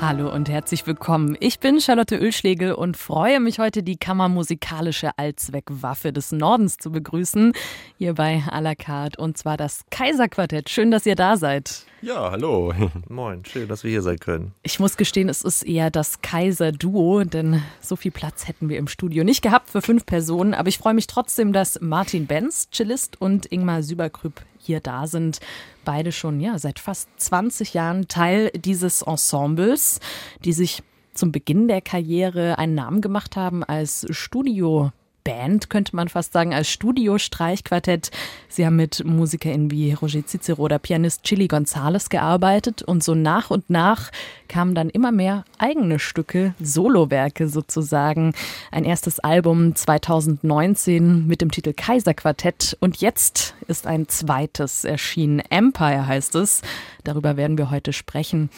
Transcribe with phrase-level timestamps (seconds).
[0.00, 1.36] Hallo und herzlich willkommen.
[1.40, 7.52] Ich bin Charlotte Ölschlegel und freue mich heute, die kammermusikalische Allzweckwaffe des Nordens zu begrüßen,
[7.98, 10.70] hier bei à la carte, und zwar das Kaiserquartett.
[10.70, 11.84] Schön, dass ihr da seid.
[12.00, 12.72] Ja, hallo.
[13.10, 14.54] Moin, schön, dass wir hier sein können.
[14.62, 18.88] Ich muss gestehen, es ist eher das Kaiser-Duo, denn so viel Platz hätten wir im
[18.88, 20.54] Studio nicht gehabt für fünf Personen.
[20.54, 25.40] Aber ich freue mich trotzdem, dass Martin Benz, Cellist, und Ingmar Süberkrüpp hier da sind.
[25.84, 30.00] Beide schon ja seit fast 20 Jahren Teil dieses Ensembles,
[30.44, 30.82] die sich
[31.14, 34.92] zum Beginn der Karriere einen Namen gemacht haben als Studio
[35.24, 38.10] Band, könnte man fast sagen, als Studio-Streichquartett.
[38.48, 43.50] Sie haben mit MusikerInnen wie Roger Cicero oder Pianist Chili Gonzales gearbeitet und so nach
[43.50, 44.10] und nach
[44.48, 48.34] kamen dann immer mehr eigene Stücke, Solowerke sozusagen.
[48.72, 55.40] Ein erstes Album 2019 mit dem Titel Kaiserquartett und jetzt ist ein zweites erschienen.
[55.50, 56.62] Empire heißt es.
[57.04, 58.50] Darüber werden wir heute sprechen.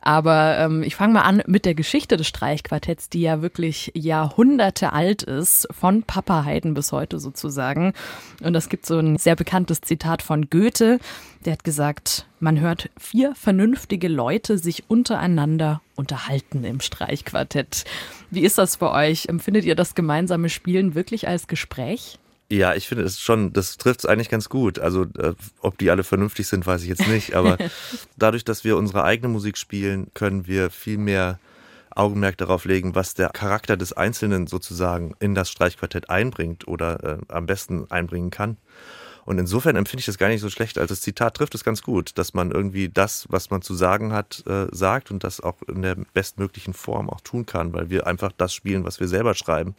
[0.00, 4.92] Aber ähm, ich fange mal an mit der Geschichte des Streichquartetts, die ja wirklich Jahrhunderte
[4.92, 7.92] alt ist, von Papa Haydn bis heute sozusagen.
[8.42, 10.98] Und es gibt so ein sehr bekanntes Zitat von Goethe,
[11.44, 17.84] der hat gesagt, man hört vier vernünftige Leute sich untereinander unterhalten im Streichquartett.
[18.28, 19.26] Wie ist das bei euch?
[19.26, 22.18] Empfindet ihr das gemeinsame Spielen wirklich als Gespräch?
[22.50, 24.80] Ja, ich finde es schon, das trifft es eigentlich ganz gut.
[24.80, 27.36] Also, äh, ob die alle vernünftig sind, weiß ich jetzt nicht.
[27.36, 27.56] Aber
[28.18, 31.38] dadurch, dass wir unsere eigene Musik spielen, können wir viel mehr
[31.94, 37.18] Augenmerk darauf legen, was der Charakter des Einzelnen sozusagen in das Streichquartett einbringt oder äh,
[37.28, 38.56] am besten einbringen kann.
[39.24, 40.78] Und insofern empfinde ich das gar nicht so schlecht.
[40.78, 44.12] Also das Zitat trifft es ganz gut, dass man irgendwie das, was man zu sagen
[44.12, 48.06] hat, äh, sagt und das auch in der bestmöglichen Form auch tun kann, weil wir
[48.06, 49.74] einfach das spielen, was wir selber schreiben.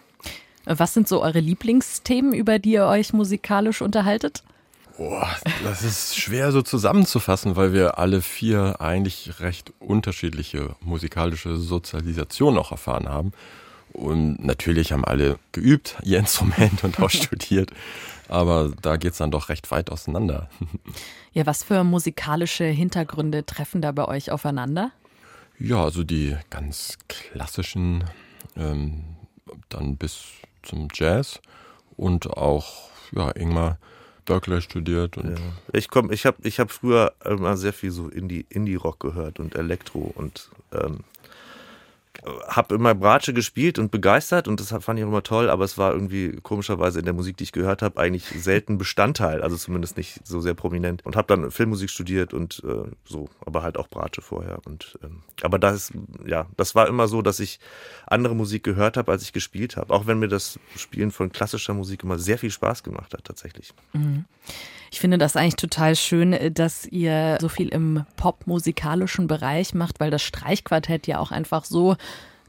[0.66, 4.44] Was sind so eure Lieblingsthemen, über die ihr euch musikalisch unterhaltet?
[5.02, 12.55] Boah, das ist schwer so zusammenzufassen, weil wir alle vier eigentlich recht unterschiedliche musikalische Sozialisation
[12.55, 13.31] auch erfahren haben.
[13.93, 17.71] Und natürlich haben alle geübt, ihr Instrument und auch studiert.
[18.27, 20.49] Aber da geht es dann doch recht weit auseinander.
[21.33, 24.92] Ja, was für musikalische Hintergründe treffen da bei euch aufeinander?
[25.58, 28.03] Ja, also die ganz klassischen,
[28.55, 29.03] ähm,
[29.70, 30.26] dann bis
[30.61, 31.42] zum Jazz
[31.97, 33.80] und auch, ja, Ingmar
[34.26, 35.17] Berkeley studiert.
[35.17, 35.43] Und ja.
[35.73, 39.55] Ich komme, ich habe ich hab früher immer sehr viel so Indie, Indie-Rock gehört und
[39.55, 40.99] Elektro und ähm,
[42.48, 45.77] habe immer Bratsche gespielt und begeistert und das fand ich auch immer toll, aber es
[45.77, 49.98] war irgendwie komischerweise in der Musik, die ich gehört habe, eigentlich selten Bestandteil, also zumindest
[49.98, 51.04] nicht so sehr prominent.
[51.05, 54.59] Und habe dann Filmmusik studiert und äh, so, aber halt auch Bratsche vorher.
[54.65, 55.92] Und ähm, aber das,
[56.26, 57.59] ja, das war immer so, dass ich
[58.05, 59.93] andere Musik gehört habe, als ich gespielt habe.
[59.93, 63.73] Auch wenn mir das Spielen von klassischer Musik immer sehr viel Spaß gemacht hat, tatsächlich.
[63.93, 64.26] Mhm.
[64.91, 70.11] Ich finde das eigentlich total schön, dass ihr so viel im popmusikalischen Bereich macht, weil
[70.11, 71.95] das Streichquartett ja auch einfach so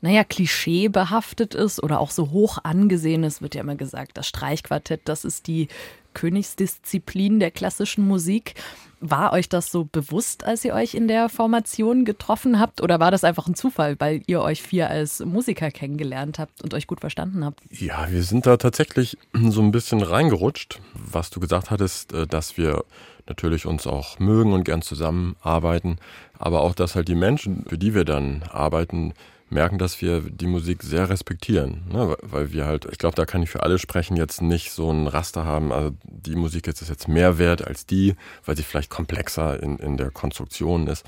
[0.02, 5.02] naja, klischeebehaftet ist oder auch so hoch angesehen ist, wird ja immer gesagt, das Streichquartett,
[5.04, 5.68] das ist die
[6.14, 8.54] Königsdisziplin der klassischen Musik.
[9.00, 12.80] War euch das so bewusst, als ihr euch in der Formation getroffen habt?
[12.80, 16.72] Oder war das einfach ein Zufall, weil ihr euch vier als Musiker kennengelernt habt und
[16.72, 17.60] euch gut verstanden habt?
[17.70, 20.80] Ja, wir sind da tatsächlich so ein bisschen reingerutscht.
[20.94, 22.84] Was du gesagt hattest, äh, dass wir
[23.26, 25.96] natürlich uns auch mögen und gern zusammenarbeiten,
[26.38, 29.14] aber auch, dass halt die Menschen, für die wir dann arbeiten,
[29.52, 31.82] merken, dass wir die Musik sehr respektieren.
[31.90, 32.16] Ne?
[32.22, 35.06] Weil wir halt, ich glaube, da kann ich für alle sprechen, jetzt nicht so ein
[35.06, 38.14] Raster haben, also die Musik jetzt ist jetzt mehr wert als die,
[38.44, 41.04] weil sie vielleicht komplexer in, in der Konstruktion ist,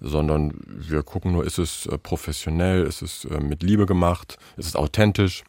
[0.00, 4.66] sondern wir gucken nur, ist es äh, professionell, ist es äh, mit Liebe gemacht, ist
[4.66, 5.44] es authentisch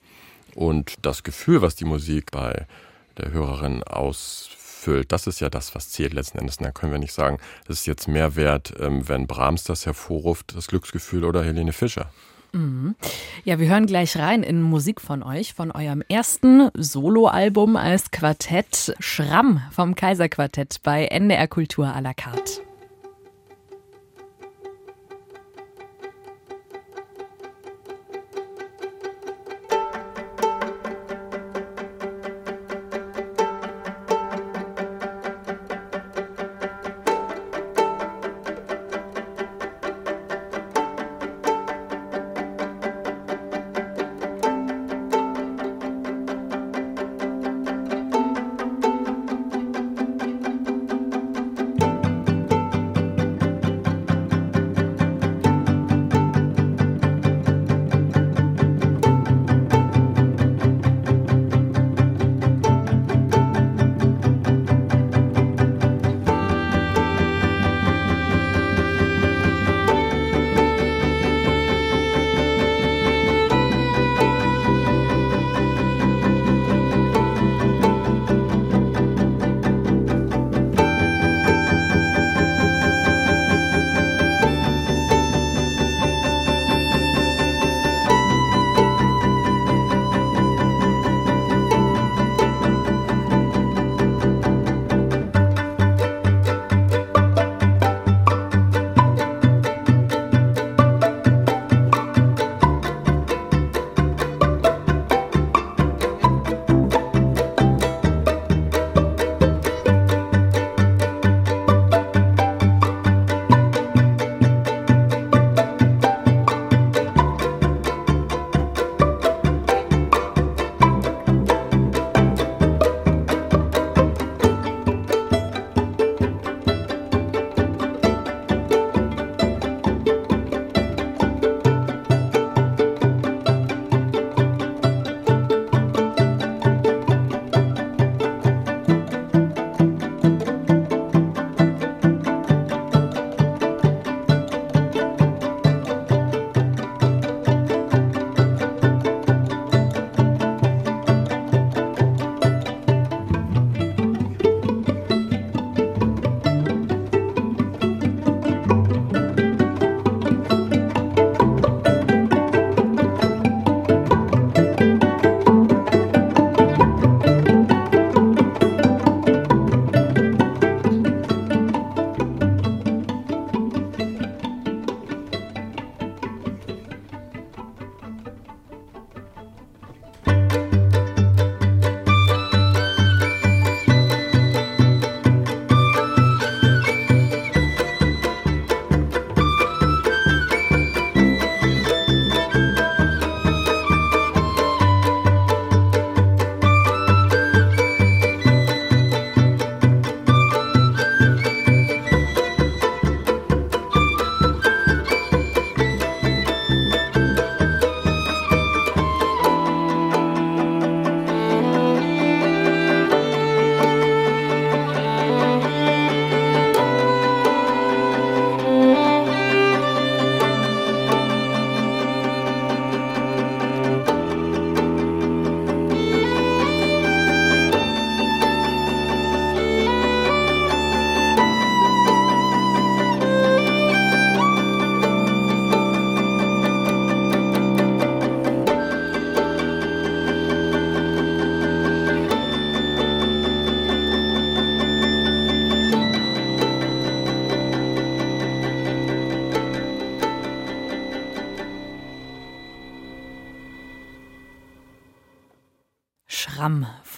[0.56, 2.66] und das Gefühl, was die Musik bei
[3.18, 6.58] der Hörerin ausfüllt, das ist ja das, was zählt letzten Endes.
[6.58, 7.38] Und da können wir nicht sagen,
[7.68, 12.09] das ist jetzt mehr wert, ähm, wenn Brahms das hervorruft, das Glücksgefühl oder Helene Fischer.
[12.52, 12.96] Mhm.
[13.44, 18.96] Ja, wir hören gleich rein in Musik von euch, von eurem ersten Soloalbum als Quartett
[18.99, 22.66] Schramm vom Kaiserquartett bei NDR Kultur à la carte.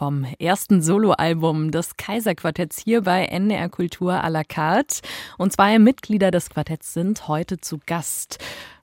[0.10, 5.02] Vom ersten Soloalbum des Kaiserquartetts hier bei NDR Kultur à la carte.
[5.38, 8.40] Und zwei Mitglieder des Quartetts sind heute zu Gast,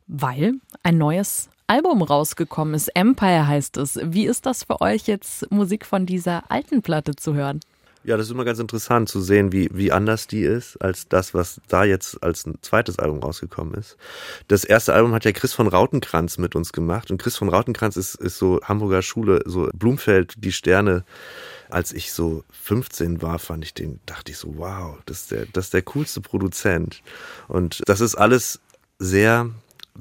[0.07, 0.53] weil
[0.85, 2.95] ein neues Album rausgekommen ist.
[2.95, 3.99] Empire heißt es.
[4.05, 7.59] Wie ist das für euch jetzt, Musik von dieser alten Platte zu hören?
[8.07, 11.35] Ja, das ist immer ganz interessant zu sehen, wie, wie anders die ist als das,
[11.35, 13.97] was da jetzt als ein zweites Album rausgekommen ist.
[14.47, 17.97] Das erste Album hat ja Chris von Rautenkranz mit uns gemacht und Chris von Rautenkranz
[17.97, 21.05] ist, ist so Hamburger Schule, so Blumfeld, die Sterne.
[21.69, 25.47] Als ich so 15 war, fand ich den, dachte ich so, wow, das ist der,
[25.53, 27.03] das ist der coolste Produzent.
[27.49, 28.61] Und das ist alles
[29.01, 29.51] sehr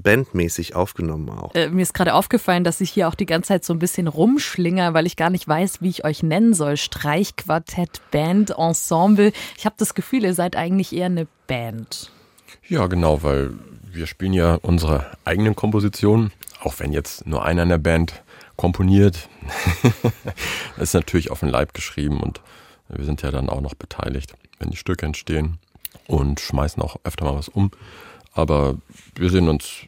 [0.02, 1.56] bandmäßig aufgenommen auch.
[1.56, 4.08] Äh, mir ist gerade aufgefallen, dass ich hier auch die ganze Zeit so ein bisschen
[4.08, 6.78] rumschlinger, weil ich gar nicht weiß, wie ich euch nennen soll.
[6.78, 9.32] Streichquartett, Band, Ensemble.
[9.58, 12.12] Ich habe das Gefühl, ihr seid eigentlich eher eine Band.
[12.68, 13.52] Ja, genau, weil
[13.92, 18.24] wir spielen ja unsere eigenen Kompositionen, auch wenn jetzt nur einer in der Band
[18.56, 19.30] komponiert.
[20.78, 22.42] das ist natürlich auf den Leib geschrieben und
[22.90, 25.58] wir sind ja dann auch noch beteiligt, wenn die Stücke entstehen
[26.08, 27.72] und schmeißen auch öfter mal was um.
[28.36, 28.76] Aber
[29.16, 29.88] wir sehen uns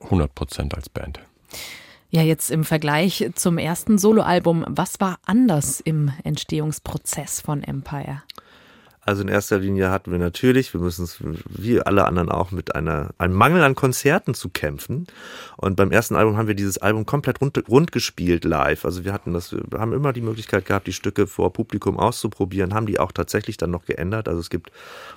[0.00, 1.20] 100% als Band.
[2.10, 8.22] Ja, jetzt im Vergleich zum ersten Soloalbum, was war anders im Entstehungsprozess von Empire?
[9.08, 11.16] Also in erster Linie hatten wir natürlich, wir müssen es
[11.48, 15.06] wie alle anderen auch mit einer, einem Mangel an Konzerten zu kämpfen.
[15.56, 18.84] Und beim ersten Album haben wir dieses Album komplett rund, rund gespielt live.
[18.84, 22.74] Also wir hatten das, wir haben immer die Möglichkeit gehabt, die Stücke vor Publikum auszuprobieren,
[22.74, 24.28] haben die auch tatsächlich dann noch geändert.
[24.28, 24.72] Also es gibt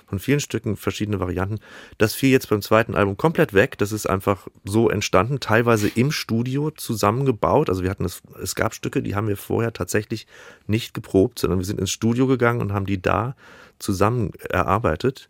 [0.06, 1.58] von vielen Stücken verschiedene Varianten.
[1.98, 3.76] Das fiel jetzt beim zweiten Album komplett weg.
[3.76, 7.68] Das ist einfach so entstanden, teilweise im Studio zusammengebaut.
[7.68, 10.26] Also wir hatten es, es gab Stücke, die haben wir vorher tatsächlich
[10.66, 13.36] nicht geprobt, sondern wir sind ins Studio gegangen und haben die da
[13.82, 15.28] zusammen erarbeitet,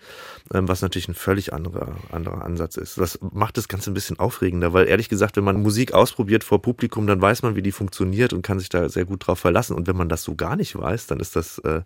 [0.53, 2.99] ähm, was natürlich ein völlig anderer, anderer Ansatz ist.
[2.99, 6.63] Das macht das Ganze ein bisschen aufregender, weil ehrlich gesagt, wenn man Musik ausprobiert vor
[6.63, 9.75] Publikum, dann weiß man, wie die funktioniert und kann sich da sehr gut drauf verlassen.
[9.75, 11.83] Und wenn man das so gar nicht weiß, dann ist das äh,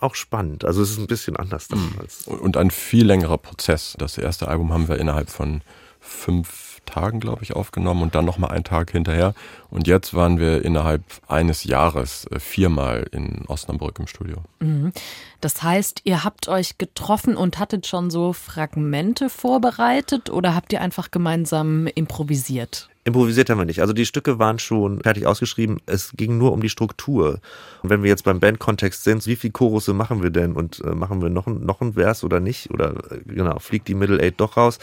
[0.00, 0.64] auch spannend.
[0.64, 1.92] Also es ist ein bisschen anders mhm.
[2.00, 2.26] als.
[2.26, 3.94] Und ein viel längerer Prozess.
[3.98, 5.62] Das erste Album haben wir innerhalb von
[6.02, 9.34] fünf Tagen, glaube ich, aufgenommen und dann nochmal einen Tag hinterher.
[9.70, 14.38] Und jetzt waren wir innerhalb eines Jahres äh, viermal in Osnabrück im Studio.
[14.60, 14.92] Mhm.
[15.40, 20.80] Das heißt, ihr habt euch getroffen und hattet schon so Fragmente vorbereitet oder habt ihr
[20.80, 22.88] einfach gemeinsam improvisiert?
[23.04, 23.80] Improvisiert haben wir nicht.
[23.80, 25.80] Also die Stücke waren schon fertig ausgeschrieben.
[25.86, 27.40] Es ging nur um die Struktur.
[27.82, 30.52] Und wenn wir jetzt beim Bandkontext sind, wie viel Chorusse machen wir denn?
[30.52, 32.70] Und äh, machen wir noch, noch ein Vers oder nicht?
[32.70, 34.78] Oder äh, genau, fliegt die Middle Eight doch raus?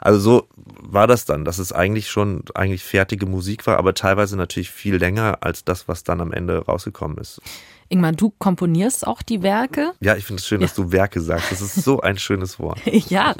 [0.00, 0.48] Also so
[0.82, 4.94] war das dann, dass es eigentlich schon eigentlich fertige Musik war, aber teilweise natürlich viel
[4.94, 7.40] länger als das, was dann am Ende rausgekommen ist.
[7.88, 9.92] Ingmar, du komponierst auch die Werke?
[10.00, 10.66] Ja, ich finde es schön, ja.
[10.66, 11.52] dass du Werke sagst.
[11.52, 12.80] Das ist so ein schönes Wort.
[12.86, 13.34] ja,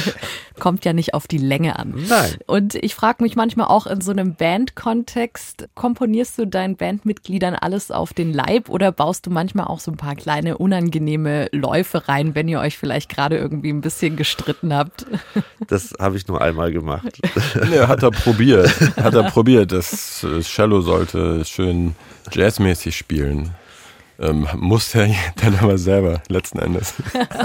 [0.60, 1.94] kommt ja nicht auf die Länge an.
[2.08, 2.36] Nein.
[2.46, 7.90] Und ich frage mich manchmal auch in so einem Bandkontext, komponierst du deinen Bandmitgliedern alles
[7.90, 12.34] auf den Leib oder baust du manchmal auch so ein paar kleine unangenehme Läufe rein,
[12.34, 15.06] wenn ihr euch vielleicht gerade irgendwie ein bisschen gestritten habt?
[15.68, 17.20] Das habe ich nur einmal gemacht.
[17.72, 18.68] Ja, hat er probiert.
[18.96, 19.70] Hat er probiert.
[19.70, 21.94] Das Cello sollte schön
[22.32, 23.54] jazzmäßig spielen
[24.20, 26.94] ähm, muss er dann aber selber letzten Endes.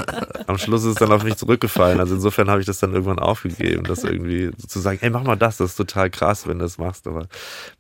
[0.48, 2.00] Am Schluss ist es dann auf mich zurückgefallen.
[2.00, 5.38] Also insofern habe ich das dann irgendwann aufgegeben, das irgendwie zu sagen, ey, mach mal
[5.38, 7.08] das, das ist total krass, wenn du das machst.
[7.08, 7.27] Aber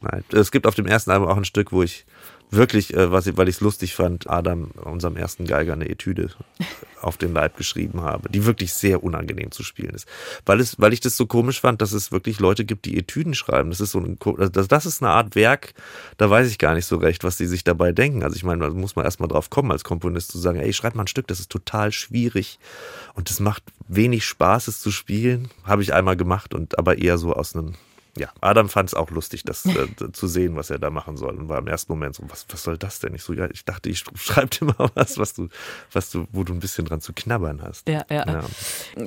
[0.01, 2.05] nein, es gibt auf dem ersten Album auch ein Stück, wo ich
[2.55, 6.29] wirklich, äh, was weil ich es lustig fand, Adam, unserem ersten Geiger, eine Etüde
[7.01, 10.07] auf den Leib geschrieben habe, die wirklich sehr unangenehm zu spielen ist.
[10.45, 13.33] Weil es, weil ich das so komisch fand, dass es wirklich Leute gibt, die Etüden
[13.33, 13.69] schreiben.
[13.69, 14.17] Das ist so ein,
[14.51, 15.73] das, das ist eine Art Werk,
[16.17, 18.23] da weiß ich gar nicht so recht, was die sich dabei denken.
[18.23, 20.95] Also ich meine, da muss man erstmal drauf kommen, als Komponist zu sagen, ey, schreib
[20.95, 22.59] mal ein Stück, das ist total schwierig
[23.13, 25.49] und es macht wenig Spaß, es zu spielen.
[25.63, 27.75] Habe ich einmal gemacht und aber eher so aus einem
[28.17, 31.35] ja, Adam fand es auch lustig, das äh, zu sehen, was er da machen soll.
[31.35, 33.13] Und war im ersten Moment so, was, was soll das denn?
[33.13, 35.49] Ich so, ja, ich dachte, ich schreibe dir mal was, was du,
[35.91, 37.89] was du, wo du ein bisschen dran zu knabbern hast.
[37.89, 38.43] Ja, ja, ja.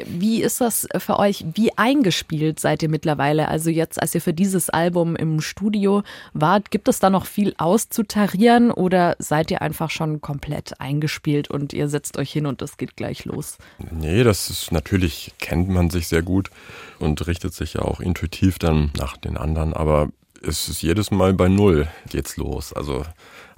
[0.07, 1.45] Wie ist das für euch?
[1.55, 3.49] Wie eingespielt seid ihr mittlerweile?
[3.49, 6.03] Also jetzt, als ihr für dieses Album im Studio
[6.35, 11.73] wart, gibt es da noch viel auszutarieren oder seid ihr einfach schon komplett eingespielt und
[11.73, 13.57] ihr setzt euch hin und das geht gleich los?
[13.91, 16.51] Nee, das ist natürlich, kennt man sich sehr gut
[16.99, 20.11] und richtet sich ja auch intuitiv dann nach den anderen, aber
[20.43, 22.73] es ist jedes Mal bei Null geht's los.
[22.73, 23.05] Also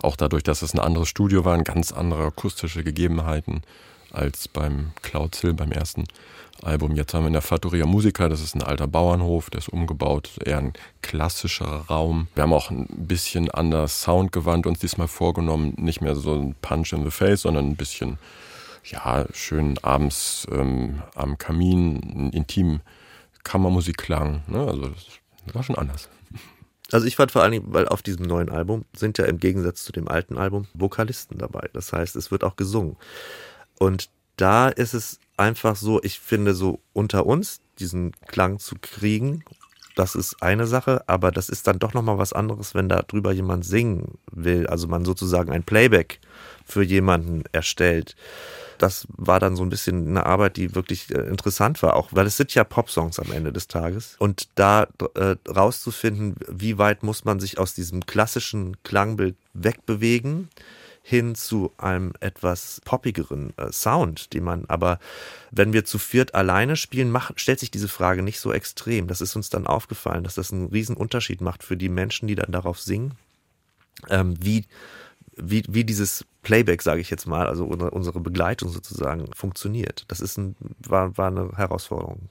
[0.03, 3.63] auch dadurch, dass es ein anderes Studio war, ganz andere akustische Gegebenheiten
[4.13, 6.05] als beim Cloud Hill, beim ersten
[6.63, 6.95] Album.
[6.97, 10.31] Jetzt haben wir in der Fattoria Musica, das ist ein alter Bauernhof, der ist umgebaut,
[10.45, 12.29] eher ein klassischerer Raum.
[12.35, 16.93] Wir haben auch ein bisschen anders Soundgewand uns diesmal vorgenommen, nicht mehr so ein Punch
[16.93, 18.19] in the Face, sondern ein bisschen,
[18.85, 22.81] ja, schön abends ähm, am Kamin, intim
[23.43, 24.43] Kammermusik klang.
[24.49, 24.59] Ne?
[24.59, 25.20] Also das
[25.55, 26.09] war schon anders.
[26.93, 29.85] Also ich fand vor allen Dingen, weil auf diesem neuen Album sind ja im Gegensatz
[29.85, 31.69] zu dem alten Album Vokalisten dabei.
[31.73, 32.97] Das heißt, es wird auch gesungen.
[33.79, 39.45] Und da ist es einfach so, ich finde so unter uns diesen Klang zu kriegen,
[39.97, 43.33] das ist eine Sache, aber das ist dann doch nochmal was anderes, wenn da drüber
[43.33, 46.21] jemand singen will, also man sozusagen ein Playback
[46.65, 48.17] für jemanden erstellt.
[48.81, 52.27] Das war dann so ein bisschen eine Arbeit, die wirklich äh, interessant war, auch weil
[52.27, 54.17] es sind ja Popsongs am Ende des Tages.
[54.19, 60.49] Und da äh, rauszufinden, wie weit muss man sich aus diesem klassischen Klangbild wegbewegen,
[61.03, 64.99] hin zu einem etwas poppigeren äh, Sound, die man aber,
[65.51, 69.09] wenn wir zu viert alleine spielen, macht, stellt sich diese Frage nicht so extrem.
[69.09, 72.35] Das ist uns dann aufgefallen, dass das einen riesen Unterschied macht für die Menschen, die
[72.35, 73.13] dann darauf singen,
[74.09, 74.67] ähm, wie,
[75.43, 80.05] wie, wie dieses Playback, sage ich jetzt mal, also unsere Begleitung sozusagen funktioniert.
[80.09, 80.57] Das ist ein,
[80.87, 82.29] war, war eine Herausforderung.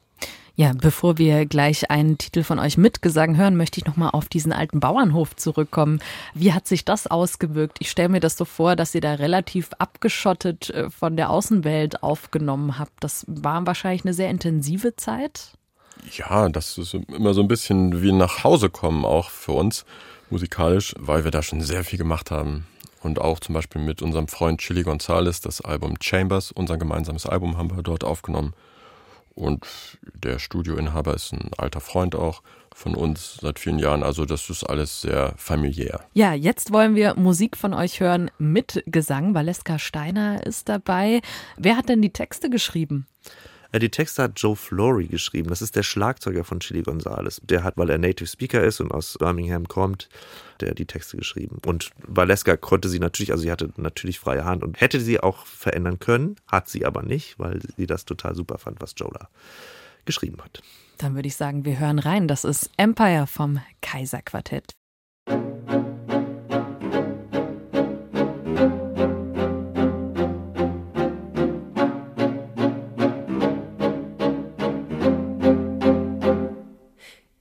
[0.59, 4.51] Ja, bevor wir gleich einen Titel von euch mitgesang hören, möchte ich nochmal auf diesen
[4.51, 6.01] alten Bauernhof zurückkommen.
[6.33, 7.77] Wie hat sich das ausgewirkt?
[7.79, 12.03] Ich stelle mir das so vor, dass ihr da relativ abgeschottet äh, von der Außenwelt
[12.03, 12.91] aufgenommen habt.
[12.99, 15.53] Das war wahrscheinlich eine sehr intensive Zeit.
[16.11, 19.85] Ja, das ist immer so ein bisschen wie nach Hause kommen, auch für uns
[20.29, 22.65] musikalisch, weil wir da schon sehr viel gemacht haben.
[23.01, 27.57] Und auch zum Beispiel mit unserem Freund Chili Gonzalez, das Album Chambers, unser gemeinsames Album
[27.57, 28.53] haben wir dort aufgenommen.
[29.35, 29.65] Und
[30.13, 32.41] der Studioinhaber ist ein alter Freund auch
[32.75, 34.03] von uns seit vielen Jahren.
[34.03, 36.01] Also das ist alles sehr familiär.
[36.13, 39.33] Ja, jetzt wollen wir Musik von euch hören mit Gesang.
[39.33, 41.21] Valeska Steiner ist dabei.
[41.57, 43.07] Wer hat denn die Texte geschrieben?
[43.71, 45.49] Äh, die Texte hat Joe Flory geschrieben.
[45.49, 47.41] Das ist der Schlagzeuger von Chili Gonzales.
[47.43, 50.09] Der hat, weil er Native Speaker ist und aus Birmingham kommt,
[50.59, 51.57] der die Texte geschrieben.
[51.65, 55.45] Und Valeska konnte sie natürlich, also sie hatte natürlich freie Hand und hätte sie auch
[55.45, 59.29] verändern können, hat sie aber nicht, weil sie das total super fand, was Joe da
[60.05, 60.61] geschrieben hat.
[60.97, 62.27] Dann würde ich sagen, wir hören rein.
[62.27, 64.73] Das ist Empire vom Kaiserquartett.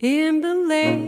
[0.01, 1.08] in the lake.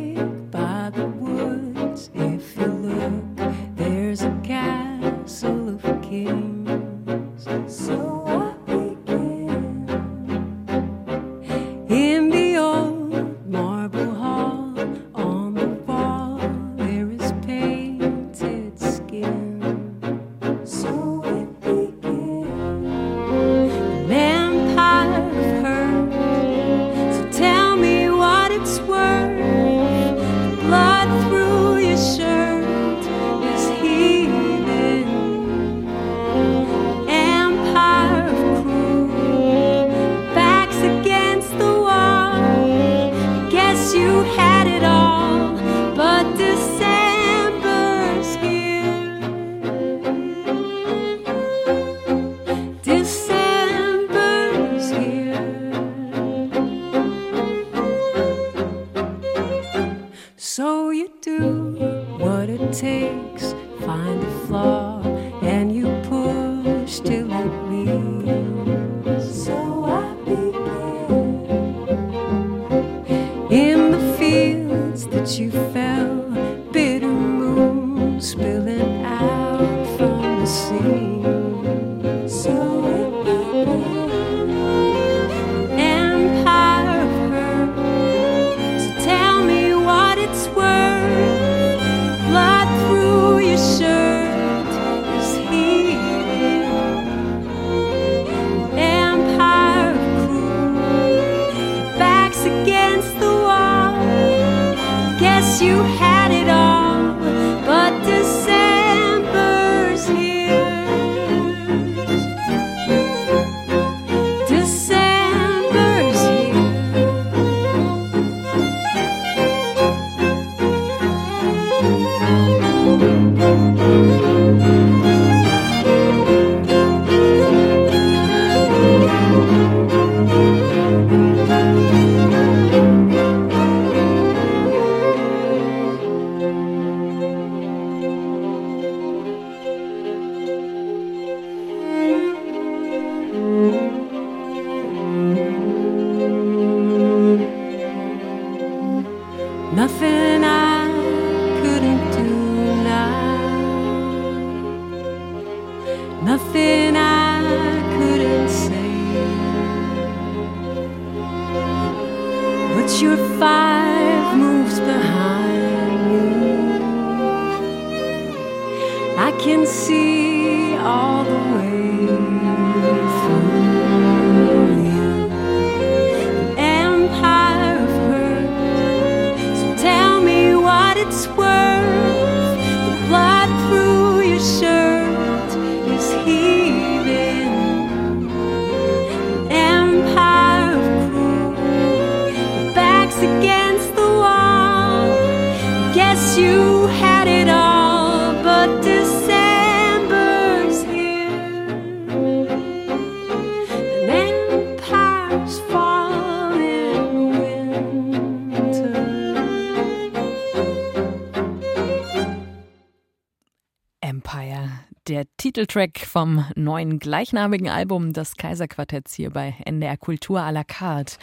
[215.40, 221.16] Titeltrack vom neuen gleichnamigen Album des Kaiserquartetts hier bei NDR Kultur à la carte.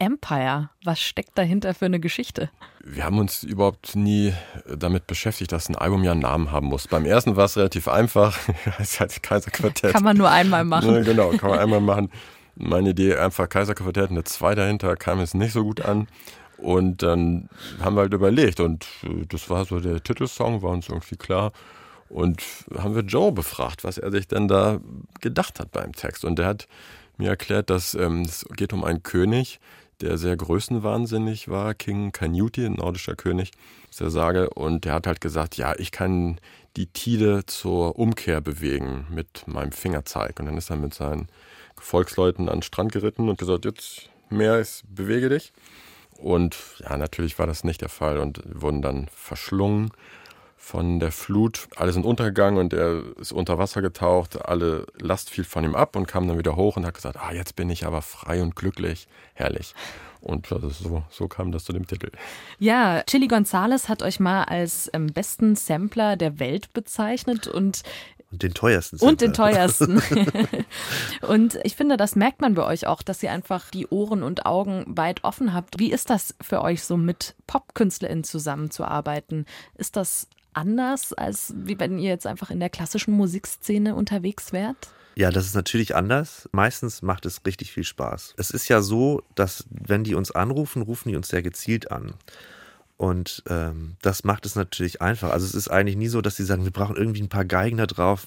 [0.00, 2.50] Empire, was steckt dahinter für eine Geschichte?
[2.82, 4.34] Wir haben uns überhaupt nie
[4.66, 6.88] damit beschäftigt, dass ein Album ja einen Namen haben muss.
[6.88, 8.36] Beim ersten war es relativ einfach.
[8.80, 9.92] Es heißt Kaiserquartett.
[9.92, 10.90] Kann man nur einmal machen.
[10.90, 12.10] Ne, genau, kann man einmal machen.
[12.56, 16.08] Meine Idee, einfach Kaiserquartett, eine 2 dahinter, kam jetzt nicht so gut an.
[16.56, 17.48] Und dann
[17.80, 21.52] haben wir halt überlegt und äh, das war so der Titelsong, war uns irgendwie klar.
[22.10, 22.42] Und
[22.76, 24.80] haben wir Joe befragt, was er sich denn da
[25.20, 26.24] gedacht hat beim Text.
[26.24, 26.66] Und der hat
[27.16, 29.60] mir erklärt, dass ähm, es geht um einen König,
[30.00, 33.52] der sehr größenwahnsinnig war, King Canute, ein nordischer König,
[33.90, 34.50] ist der Sage.
[34.50, 36.40] Und der hat halt gesagt, ja, ich kann
[36.76, 40.40] die Tide zur Umkehr bewegen mit meinem Fingerzeig.
[40.40, 41.28] Und dann ist er mit seinen
[41.76, 45.52] Gefolgsleuten an den Strand geritten und gesagt, jetzt mehr ist, bewege dich.
[46.16, 49.92] Und ja, natürlich war das nicht der Fall und wurden dann verschlungen
[50.62, 51.68] von der Flut.
[51.74, 54.44] Alle sind untergegangen und er ist unter Wasser getaucht.
[54.44, 57.32] Alle Last fiel von ihm ab und kam dann wieder hoch und hat gesagt, ah,
[57.32, 59.08] jetzt bin ich aber frei und glücklich.
[59.34, 59.74] Herrlich.
[60.20, 62.10] Und so, so kam das zu dem Titel.
[62.58, 67.82] Ja, Chili Gonzales hat euch mal als ähm, besten Sampler der Welt bezeichnet und
[68.30, 69.00] Und den teuersten.
[69.00, 69.52] Und den Sampler.
[69.54, 70.02] teuersten.
[71.26, 74.44] und ich finde, das merkt man bei euch auch, dass ihr einfach die Ohren und
[74.44, 75.78] Augen weit offen habt.
[75.78, 79.46] Wie ist das für euch so mit PopkünstlerInnen zusammenzuarbeiten?
[79.74, 84.88] Ist das anders, als wie wenn ihr jetzt einfach in der klassischen Musikszene unterwegs wärt?
[85.16, 86.48] Ja, das ist natürlich anders.
[86.52, 88.34] Meistens macht es richtig viel Spaß.
[88.36, 92.14] Es ist ja so, dass wenn die uns anrufen, rufen die uns sehr gezielt an.
[92.96, 95.30] Und ähm, das macht es natürlich einfach.
[95.30, 97.78] Also es ist eigentlich nie so, dass sie sagen, wir brauchen irgendwie ein paar Geigen
[97.78, 98.26] da drauf.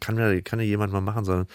[0.00, 1.46] Kann ja, kann ja jemand mal machen, sondern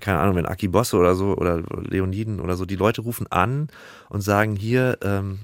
[0.00, 3.68] keine Ahnung, wenn Aki Bosse oder so oder Leoniden oder so, die Leute rufen an
[4.08, 5.40] und sagen, hier, ähm,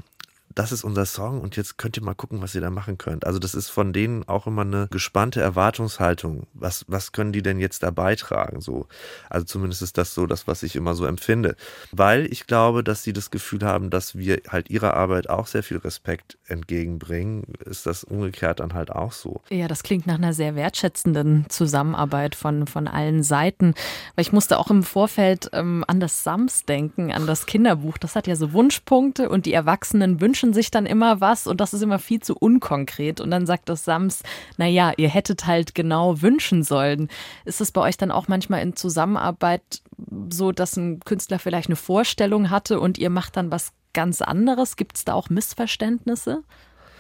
[0.54, 3.26] das ist unser Song und jetzt könnt ihr mal gucken, was ihr da machen könnt.
[3.26, 6.46] Also das ist von denen auch immer eine gespannte Erwartungshaltung.
[6.54, 8.60] Was, was können die denn jetzt da beitragen?
[8.60, 8.86] So.
[9.28, 11.56] Also zumindest ist das so das, was ich immer so empfinde.
[11.92, 15.62] Weil ich glaube, dass sie das Gefühl haben, dass wir halt ihrer Arbeit auch sehr
[15.62, 19.40] viel Respekt entgegenbringen, ist das umgekehrt dann halt auch so.
[19.50, 23.74] Ja, das klingt nach einer sehr wertschätzenden Zusammenarbeit von, von allen Seiten.
[24.14, 27.98] Weil ich musste auch im Vorfeld ähm, an das Sams denken, an das Kinderbuch.
[27.98, 31.74] Das hat ja so Wunschpunkte und die Erwachsenen wünschen sich dann immer was und das
[31.74, 33.20] ist immer viel zu unkonkret.
[33.20, 34.22] Und dann sagt das Sams,
[34.56, 37.08] naja, ihr hättet halt genau wünschen sollen.
[37.44, 39.82] Ist es bei euch dann auch manchmal in Zusammenarbeit
[40.30, 44.76] so, dass ein Künstler vielleicht eine Vorstellung hatte und ihr macht dann was ganz anderes?
[44.76, 46.42] Gibt es da auch Missverständnisse?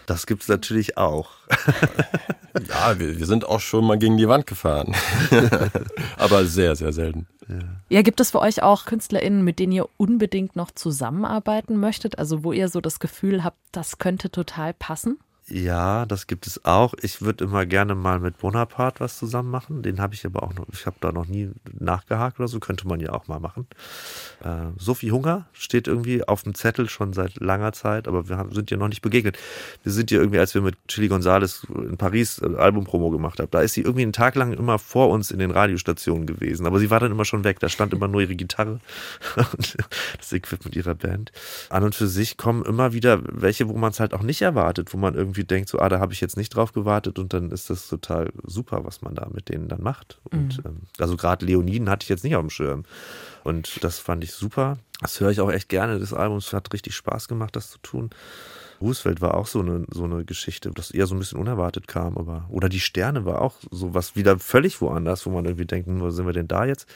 [0.06, 1.30] Das gibt's natürlich auch.
[2.68, 4.94] Ja, wir, wir sind auch schon mal gegen die Wand gefahren.
[6.16, 7.26] Aber sehr, sehr selten.
[7.88, 12.18] Ja, gibt es für euch auch KünstlerInnen, mit denen ihr unbedingt noch zusammenarbeiten möchtet?
[12.18, 15.18] Also wo ihr so das Gefühl habt, das könnte total passen?
[15.46, 16.94] Ja, das gibt es auch.
[17.02, 19.82] Ich würde immer gerne mal mit Bonaparte was zusammen machen.
[19.82, 22.88] Den habe ich aber auch noch, ich habe da noch nie nachgehakt oder so, könnte
[22.88, 23.66] man ja auch mal machen.
[24.42, 28.54] Äh, Sophie Hunger steht irgendwie auf dem Zettel schon seit langer Zeit, aber wir haben,
[28.54, 29.36] sind ihr noch nicht begegnet.
[29.82, 33.50] Wir sind ihr irgendwie, als wir mit Chili Gonzales in Paris äh, Albumpromo gemacht haben,
[33.50, 36.78] da ist sie irgendwie einen Tag lang immer vor uns in den Radiostationen gewesen, aber
[36.78, 37.60] sie war dann immer schon weg.
[37.60, 38.80] Da stand immer nur ihre Gitarre
[39.36, 39.76] und
[40.16, 41.32] das Equipment ihrer Band.
[41.68, 44.94] An und für sich kommen immer wieder welche, wo man es halt auch nicht erwartet,
[44.94, 47.50] wo man irgendwie denkt, so, ah, da habe ich jetzt nicht drauf gewartet und dann
[47.50, 50.20] ist das total super, was man da mit denen dann macht.
[50.30, 52.84] Und ähm, also gerade Leoniden hatte ich jetzt nicht auf dem Schirm.
[53.42, 54.78] Und das fand ich super.
[55.00, 55.98] Das höre ich auch echt gerne.
[55.98, 58.10] Das Album es hat richtig Spaß gemacht, das zu tun.
[58.84, 62.18] Roosevelt war auch so eine, so eine Geschichte, das eher so ein bisschen unerwartet kam,
[62.18, 65.88] aber, oder die Sterne war auch so was wieder völlig woanders, wo man irgendwie denkt,
[65.88, 66.86] wo sind wir denn da jetzt?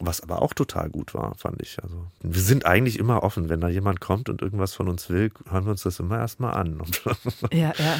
[0.00, 1.82] Was aber auch total gut war, fand ich.
[1.82, 3.48] Also, wir sind eigentlich immer offen.
[3.48, 6.54] Wenn da jemand kommt und irgendwas von uns will, hören wir uns das immer erstmal
[6.54, 6.80] an.
[7.52, 7.98] Ja, ja.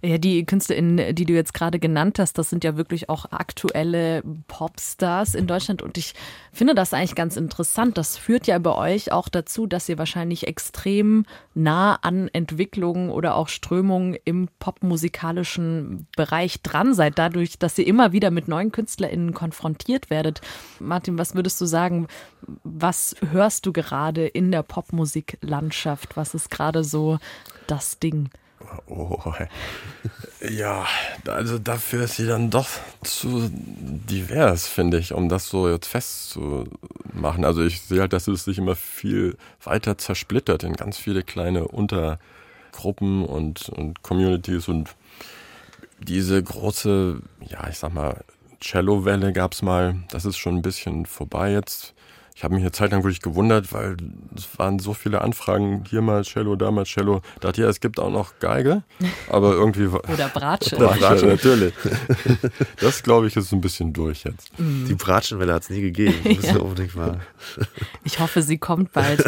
[0.00, 4.22] Ja, die KünstlerInnen, die du jetzt gerade genannt hast, das sind ja wirklich auch aktuelle
[4.46, 5.82] Popstars in Deutschland.
[5.82, 6.14] Und ich
[6.52, 7.98] finde das eigentlich ganz interessant.
[7.98, 13.34] Das führt ja bei euch auch dazu, dass ihr wahrscheinlich extrem nah an Entwicklungen oder
[13.34, 19.34] auch Strömungen im popmusikalischen Bereich dran seid, dadurch, dass ihr immer wieder mit neuen KünstlerInnen
[19.34, 20.40] konfrontiert werdet.
[20.78, 22.06] Martin, was würdest du sagen?
[22.62, 26.16] Was hörst du gerade in der Popmusiklandschaft?
[26.16, 27.18] Was ist gerade so
[27.66, 28.30] das Ding?
[28.86, 29.34] Oh,
[30.48, 30.86] ja,
[31.26, 32.68] also dafür ist sie dann doch
[33.02, 37.44] zu divers, finde ich, um das so jetzt festzumachen.
[37.44, 41.68] Also ich sehe halt, dass es sich immer viel weiter zersplittert in ganz viele kleine
[41.68, 44.94] Untergruppen und, und Communities und
[46.00, 48.24] diese große, ja, ich sag mal,
[48.60, 51.94] Cello-Welle gab es mal, das ist schon ein bisschen vorbei jetzt.
[52.38, 53.96] Ich habe mich eine Zeit lang wirklich gewundert, weil
[54.36, 57.20] es waren so viele Anfragen, hier mal Cello, da mal Cello.
[57.40, 58.84] Da dachte ja, es gibt auch noch Geige,
[59.28, 60.76] aber irgendwie war- Oder Bratsche.
[60.76, 61.74] Bratsche, natürlich.
[62.80, 64.52] Das glaube ich ist ein bisschen durch jetzt.
[64.56, 66.14] Die Bratschenwelle hat es nie gegeben.
[66.24, 67.18] Wir unbedingt mal.
[68.04, 69.24] Ich hoffe, sie kommt bald.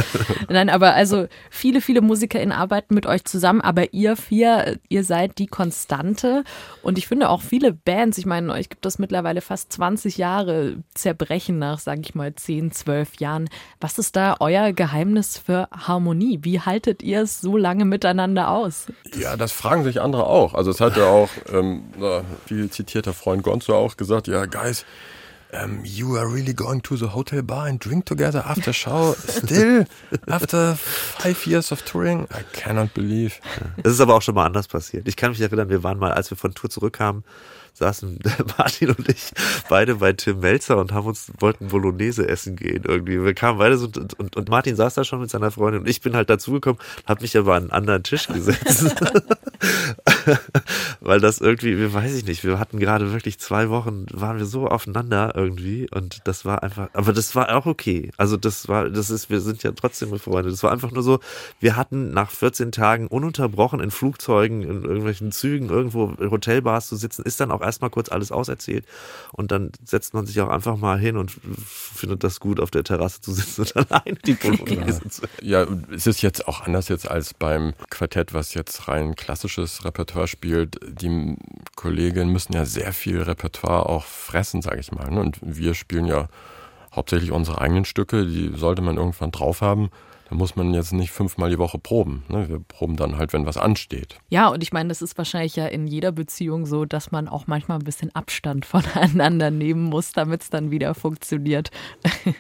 [0.48, 5.38] Nein, aber also viele, viele MusikerInnen arbeiten mit euch zusammen, aber ihr vier, ihr seid
[5.38, 6.44] die Konstante.
[6.82, 10.76] Und ich finde auch viele Bands, ich meine, euch gibt es mittlerweile fast 20 Jahre,
[10.94, 13.48] zerbrechen nach, sage ich mal, 10, 12 Jahren.
[13.80, 16.40] Was ist da euer Geheimnis für Harmonie?
[16.42, 18.86] Wie haltet ihr es so lange miteinander aus?
[19.14, 20.54] Ja, das fragen sich andere auch.
[20.54, 21.84] Also es hat ja auch ähm,
[22.46, 24.84] viel zitierter Freund Gonzo auch gesagt, ja, guys,
[25.52, 29.84] um, you are really going to the hotel bar and drink together after show still
[30.26, 32.28] after five years of touring?
[32.30, 33.40] I cannot believe.
[33.82, 35.08] Es ist aber auch schon mal anders passiert.
[35.08, 37.24] Ich kann mich erinnern, wir waren mal, als wir von Tour zurückkamen,
[37.74, 38.18] saßen
[38.58, 39.32] Martin und ich
[39.68, 43.22] beide bei Tim Melzer und haben uns, wollten Bolognese essen gehen irgendwie.
[43.22, 45.88] Wir kamen beide so und, und, und Martin saß da schon mit seiner Freundin und
[45.88, 48.94] ich bin halt dazugekommen, habe mich aber an einen anderen Tisch gesetzt.
[51.00, 54.46] Weil das irgendwie, wir weiß ich nicht, wir hatten gerade wirklich zwei Wochen, waren wir
[54.46, 58.10] so aufeinander irgendwie und das war einfach, aber das war auch okay.
[58.16, 60.52] Also das war, das ist, wir sind ja trotzdem befreundet.
[60.52, 61.20] Das war einfach nur so,
[61.60, 66.96] wir hatten nach 14 Tagen ununterbrochen in Flugzeugen, in irgendwelchen Zügen, irgendwo in Hotelbars zu
[66.96, 68.84] sitzen, ist dann auch erstmal kurz alles auserzählt
[69.32, 71.30] und dann setzt man sich auch einfach mal hin und
[71.64, 75.28] findet das gut, auf der Terrasse zu sitzen und alleine die Bolognese zu essen.
[75.42, 80.28] Ja, es ist jetzt auch anders jetzt als beim Quartett, was jetzt rein klassisches Repertoire
[80.28, 80.80] spielt.
[80.82, 81.36] Die
[81.76, 85.10] Kolleginnen müssen ja sehr viel Repertoire auch fressen, sage ich mal.
[85.10, 85.20] ne?
[85.20, 86.28] Und wir spielen ja
[86.92, 89.90] hauptsächlich unsere eigenen Stücke, die sollte man irgendwann drauf haben.
[90.30, 92.22] Da muss man jetzt nicht fünfmal die Woche proben.
[92.28, 92.48] ne?
[92.48, 94.16] Wir proben dann halt, wenn was ansteht.
[94.28, 97.48] Ja, und ich meine, das ist wahrscheinlich ja in jeder Beziehung so, dass man auch
[97.48, 101.72] manchmal ein bisschen Abstand voneinander nehmen muss, damit es dann wieder funktioniert.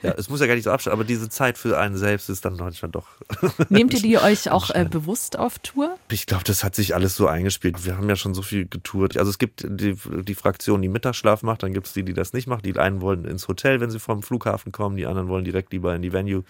[0.02, 2.44] Ja, es muss ja gar nicht so abstellen, aber diese Zeit für einen selbst ist
[2.44, 3.08] dann manchmal doch.
[3.70, 5.96] Nehmt ihr die euch auch äh, bewusst auf Tour?
[6.12, 7.84] Ich glaube, das hat sich alles so eingespielt.
[7.84, 9.16] Wir haben ja schon so viel getourt.
[9.16, 12.34] Also es gibt die, die Fraktion, die Mittagsschlaf macht, dann gibt es die, die das
[12.34, 12.64] nicht macht.
[12.64, 15.92] Die einen wollen ins Hotel, wenn sie vom Flughafen kommen, die anderen wollen direkt lieber
[15.96, 16.44] in die Venue.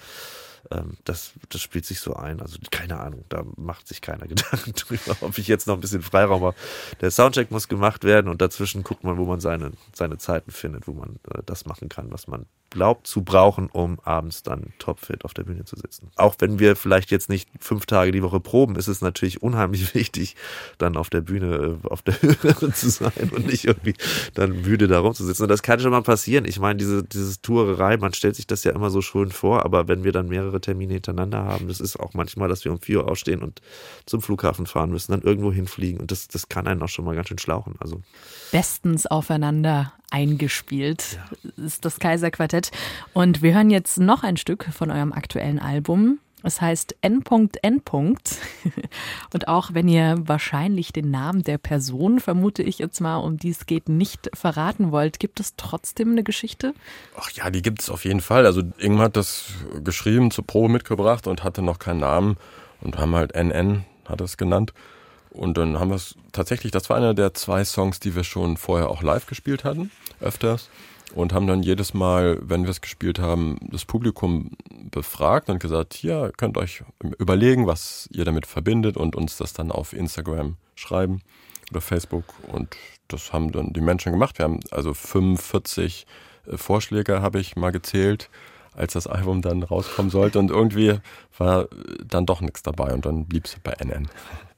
[0.71, 2.41] Ähm, das, das spielt sich so ein.
[2.41, 6.03] Also keine Ahnung, da macht sich keiner Gedanken drüber, ob ich jetzt noch ein bisschen
[6.03, 6.57] Freiraum habe.
[7.01, 10.87] Der Soundcheck muss gemacht werden und dazwischen guckt man, wo man seine, seine Zeiten findet,
[10.87, 15.25] wo man äh, das machen kann, was man glaubt zu brauchen, um abends dann topfit
[15.25, 16.11] auf der Bühne zu sitzen.
[16.15, 19.95] Auch wenn wir vielleicht jetzt nicht fünf Tage die Woche proben, ist es natürlich unheimlich
[19.95, 20.37] wichtig,
[20.79, 23.95] dann auf der Bühne äh, auf der Höhe zu sein und nicht irgendwie
[24.35, 25.45] dann müde da rumzusitzen.
[25.45, 26.45] Und das kann schon mal passieren.
[26.45, 29.89] Ich meine, diese, dieses Tourerei, man stellt sich das ja immer so schön vor, aber
[29.89, 33.01] wenn wir dann mehrere Termine hintereinander haben, das ist auch manchmal, dass wir um vier
[33.01, 33.61] Uhr aufstehen und
[34.07, 37.15] zum Flughafen fahren müssen, dann irgendwo hinfliegen und das, das kann einen auch schon mal
[37.15, 37.75] ganz schön schlauchen.
[37.81, 38.03] Also
[38.53, 41.21] bestens aufeinander eingespielt.
[41.57, 42.71] Ist das Kaiserquartett.
[43.13, 46.19] Und wir hören jetzt noch ein Stück von eurem aktuellen Album.
[46.43, 47.83] Es heißt N.N.
[49.33, 53.51] Und auch wenn ihr wahrscheinlich den Namen der Person, vermute ich jetzt mal, um die
[53.51, 56.75] es geht, nicht verraten wollt, gibt es trotzdem eine Geschichte?
[57.17, 58.47] Ach ja, die gibt es auf jeden Fall.
[58.47, 59.53] Also Ingmar hat das
[59.85, 62.37] geschrieben, zur Probe mitgebracht und hatte noch keinen Namen
[62.81, 64.73] und haben halt NN, hat es genannt.
[65.31, 68.57] Und dann haben wir es tatsächlich, das war einer der zwei Songs, die wir schon
[68.57, 70.69] vorher auch live gespielt hatten, öfters.
[71.15, 74.53] Und haben dann jedes Mal, wenn wir es gespielt haben, das Publikum
[74.91, 76.83] befragt und gesagt, hier könnt euch
[77.19, 81.23] überlegen, was ihr damit verbindet und uns das dann auf Instagram schreiben
[81.71, 82.25] oder Facebook.
[82.49, 82.77] Und
[83.09, 84.39] das haben dann die Menschen gemacht.
[84.39, 86.07] Wir haben also 45
[86.47, 88.31] äh, Vorschläge, habe ich mal gezählt,
[88.75, 90.39] als das Album dann rauskommen sollte.
[90.39, 90.99] Und irgendwie
[91.37, 91.69] war
[92.07, 94.09] dann doch nichts dabei und dann blieb es bei NN.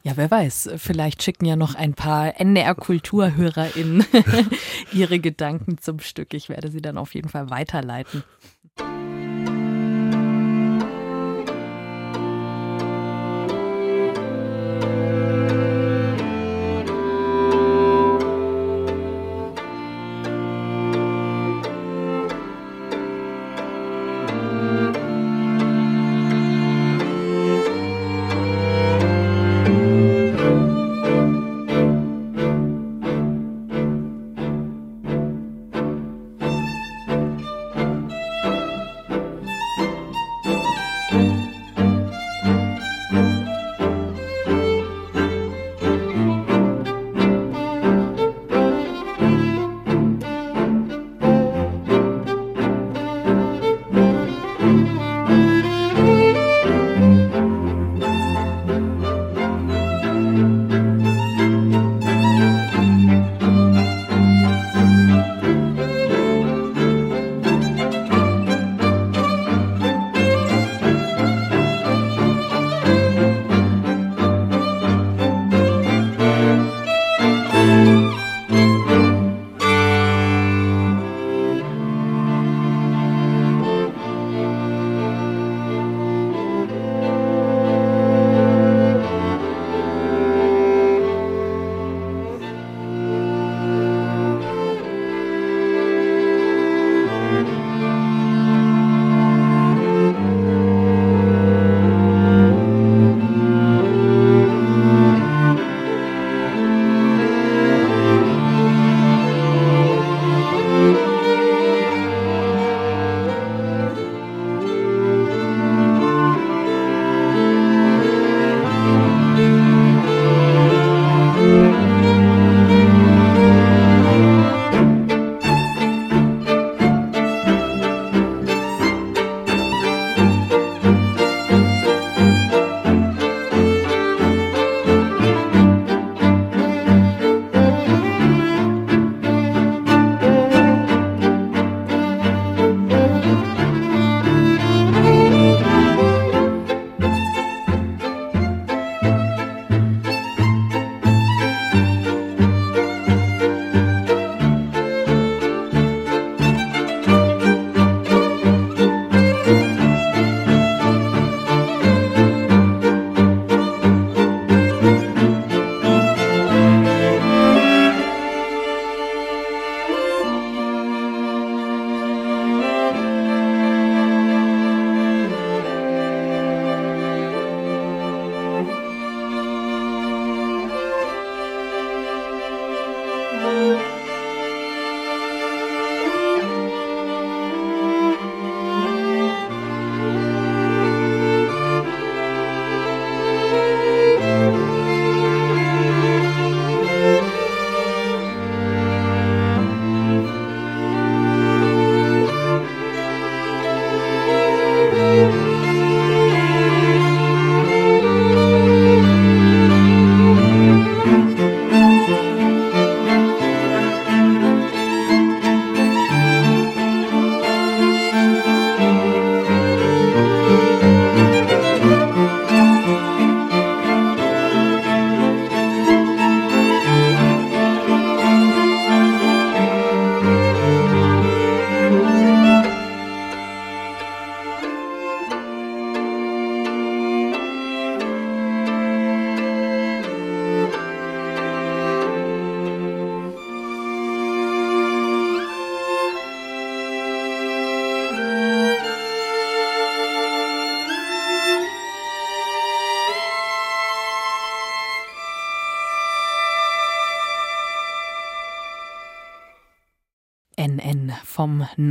[0.04, 4.04] Ja, wer weiß, vielleicht schicken ja noch ein paar NDR-KulturhörerInnen
[4.92, 6.34] ihre Gedanken zum Stück.
[6.34, 8.24] Ich werde sie dann auf jeden Fall weiterleiten.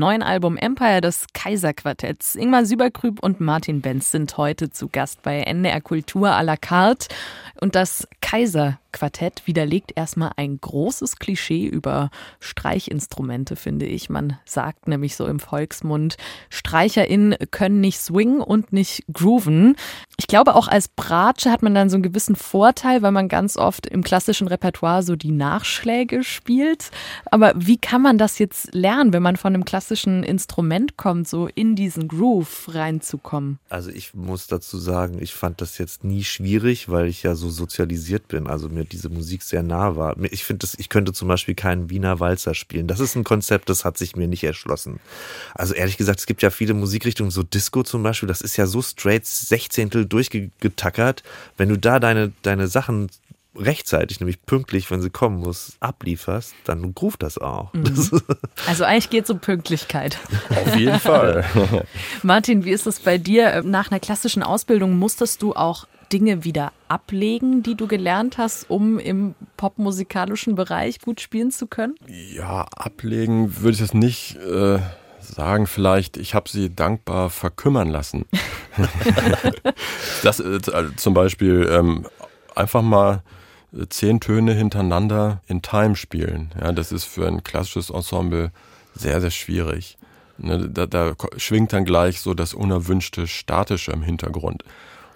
[0.02, 2.36] Neuen Album Empire des Kaiserquartetts.
[2.36, 7.08] Ingmar Süberkrüb und Martin Benz sind heute zu Gast bei NDR Kultur à la carte.
[7.64, 14.10] Und das Kaiserquartett widerlegt erstmal ein großes Klischee über Streichinstrumente, finde ich.
[14.10, 16.18] Man sagt nämlich so im Volksmund,
[16.50, 19.76] StreicherInnen können nicht swingen und nicht grooven.
[20.18, 23.58] Ich glaube, auch als Bratsche hat man dann so einen gewissen Vorteil, weil man ganz
[23.58, 26.90] oft im klassischen Repertoire so die Nachschläge spielt.
[27.26, 31.48] Aber wie kann man das jetzt lernen, wenn man von einem klassischen Instrument kommt, so
[31.48, 33.60] in diesen Groove reinzukommen?
[33.70, 37.51] Also ich muss dazu sagen, ich fand das jetzt nie schwierig, weil ich ja so
[37.52, 40.16] sozialisiert bin, also mir diese Musik sehr nah war.
[40.24, 42.88] Ich finde, ich könnte zum Beispiel keinen Wiener Walzer spielen.
[42.88, 45.00] Das ist ein Konzept, das hat sich mir nicht erschlossen.
[45.54, 48.68] Also ehrlich gesagt, es gibt ja viele Musikrichtungen, so Disco zum Beispiel, das ist ja
[48.68, 51.24] so straight Sechzehntel durchgetackert.
[51.58, 53.10] Wenn du da deine, deine Sachen
[53.56, 57.72] rechtzeitig, nämlich pünktlich, wenn sie kommen muss, ablieferst, dann ruft das auch.
[57.74, 58.12] Das
[58.68, 60.18] Also eigentlich geht es um Pünktlichkeit.
[60.50, 61.46] Auf jeden Fall.
[62.24, 63.64] Martin, wie ist es bei dir?
[63.64, 69.00] Nach einer klassischen Ausbildung musstest du auch Dinge wieder ablegen, die du gelernt hast, um
[69.00, 71.96] im popmusikalischen Bereich gut spielen zu können?
[72.08, 74.80] Ja, ablegen würde ich das nicht äh,
[75.20, 75.68] sagen.
[75.68, 78.26] Vielleicht, ich habe sie dankbar verkümmern lassen.
[80.24, 80.60] das äh,
[80.96, 82.06] zum Beispiel ähm,
[82.56, 83.24] einfach mal
[83.74, 86.54] äh, zehn Töne hintereinander in Time spielen.
[86.60, 88.52] Ja, das ist für ein klassisches Ensemble
[88.96, 89.98] sehr, sehr schwierig.
[90.38, 94.64] Ne, da, da schwingt dann gleich so das unerwünschte Statische im Hintergrund.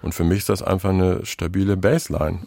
[0.02, 2.40] Und für mich ist das einfach eine stabile Bassline.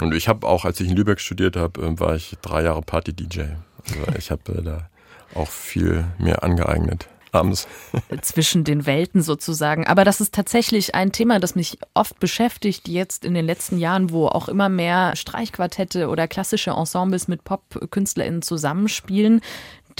[0.00, 2.82] Und ich habe auch, als ich in Lübeck studiert habe, äh, war ich drei Jahre
[2.82, 3.40] Party-DJ.
[3.40, 4.88] Also ich habe äh, da
[5.34, 7.66] auch viel mehr angeeignet abends.
[8.22, 9.86] zwischen den Welten sozusagen.
[9.86, 14.10] Aber das ist tatsächlich ein Thema, das mich oft beschäftigt, jetzt in den letzten Jahren,
[14.10, 19.40] wo auch immer mehr Streichquartette oder klassische Ensembles mit Pop-KünstlerInnen zusammenspielen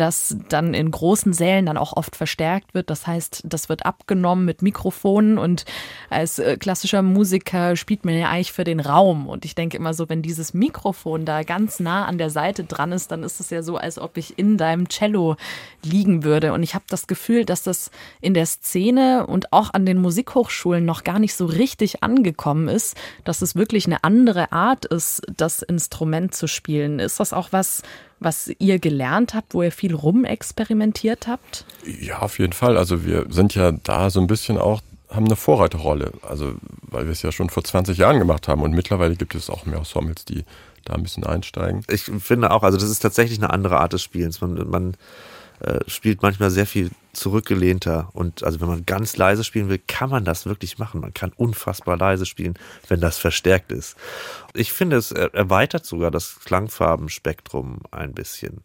[0.01, 2.91] das dann in großen Sälen dann auch oft verstärkt wird.
[2.91, 5.65] Das heißt, das wird abgenommen mit Mikrofonen und
[6.11, 9.29] als äh, klassischer Musiker spielt man ja eigentlich für den Raum.
[9.29, 12.93] Und ich denke immer so, wenn dieses Mikrofon da ganz nah an der Seite dran
[12.93, 15.37] ist, dann ist es ja so, als ob ich in deinem Cello
[15.83, 16.53] liegen würde.
[16.53, 20.85] Und ich habe das Gefühl, dass das in der Szene und auch an den Musikhochschulen
[20.85, 25.63] noch gar nicht so richtig angekommen ist, dass es wirklich eine andere Art ist, das
[25.63, 26.99] Instrument zu spielen.
[26.99, 27.83] Ist das auch was,
[28.21, 31.65] was ihr gelernt habt, wo ihr viel rumexperimentiert habt?
[32.01, 32.77] Ja, auf jeden Fall.
[32.77, 36.13] Also wir sind ja da so ein bisschen auch, haben eine Vorreiterrolle.
[36.23, 39.51] Also weil wir es ja schon vor 20 Jahren gemacht haben und mittlerweile gibt es
[39.51, 40.45] auch mehr Ensembles, die
[40.85, 41.85] da ein bisschen einsteigen.
[41.89, 44.41] ich finde auch, also das ist tatsächlich eine andere Art des Spielens.
[44.41, 44.95] Man, man
[45.61, 50.09] äh, spielt manchmal sehr viel zurückgelehnter und also wenn man ganz leise spielen will, kann
[50.09, 51.01] man das wirklich machen.
[51.01, 52.55] Man kann unfassbar leise spielen,
[52.87, 53.97] wenn das verstärkt ist.
[54.55, 58.63] Ich finde, es er- erweitert sogar das Klangfarbenspektrum ein bisschen,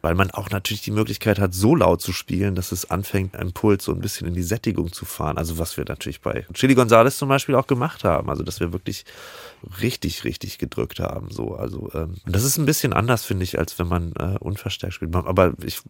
[0.00, 3.52] weil man auch natürlich die Möglichkeit hat, so laut zu spielen, dass es anfängt, einen
[3.52, 5.38] Puls so ein bisschen in die Sättigung zu fahren.
[5.38, 8.30] Also was wir natürlich bei Chili Gonzales zum Beispiel auch gemacht haben.
[8.30, 9.04] Also dass wir wirklich
[9.80, 11.30] richtig, richtig gedrückt haben.
[11.30, 14.94] So, also ähm, das ist ein bisschen anders, finde ich, als wenn man äh, unverstärkt
[14.94, 15.14] spielt.
[15.14, 15.80] Aber ich,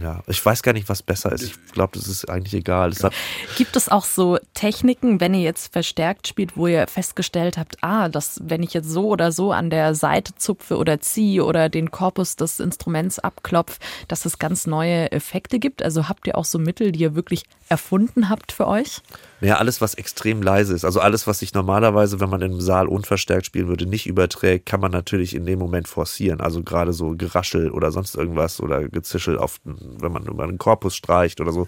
[0.00, 1.42] ja, ich weiß gar nicht, was besser ist.
[1.42, 2.92] Ich glaube, das ist eigentlich egal.
[3.02, 3.12] Hat,
[3.56, 8.08] Gibt es auch so Techniken, wenn ihr jetzt verstärkt spielt, wo ihr festgestellt habt, ah,
[8.08, 11.90] dass wenn ich jetzt so oder so an der Seite zupfe oder ziehe oder den
[11.90, 13.78] Korpus des Instruments abklopfe,
[14.08, 15.82] dass es ganz neue Effekte gibt?
[15.82, 19.02] Also habt ihr auch so Mittel, die ihr wirklich erfunden habt für euch?
[19.42, 22.86] Ja, alles, was extrem leise ist, also alles, was sich normalerweise, wenn man im Saal
[22.86, 26.40] unverstärkt spielen würde, nicht überträgt, kann man natürlich in dem Moment forcieren.
[26.40, 30.94] Also gerade so Geraschel oder sonst irgendwas oder Gezischel auf, wenn man über einen Korpus
[30.94, 31.66] streicht oder so.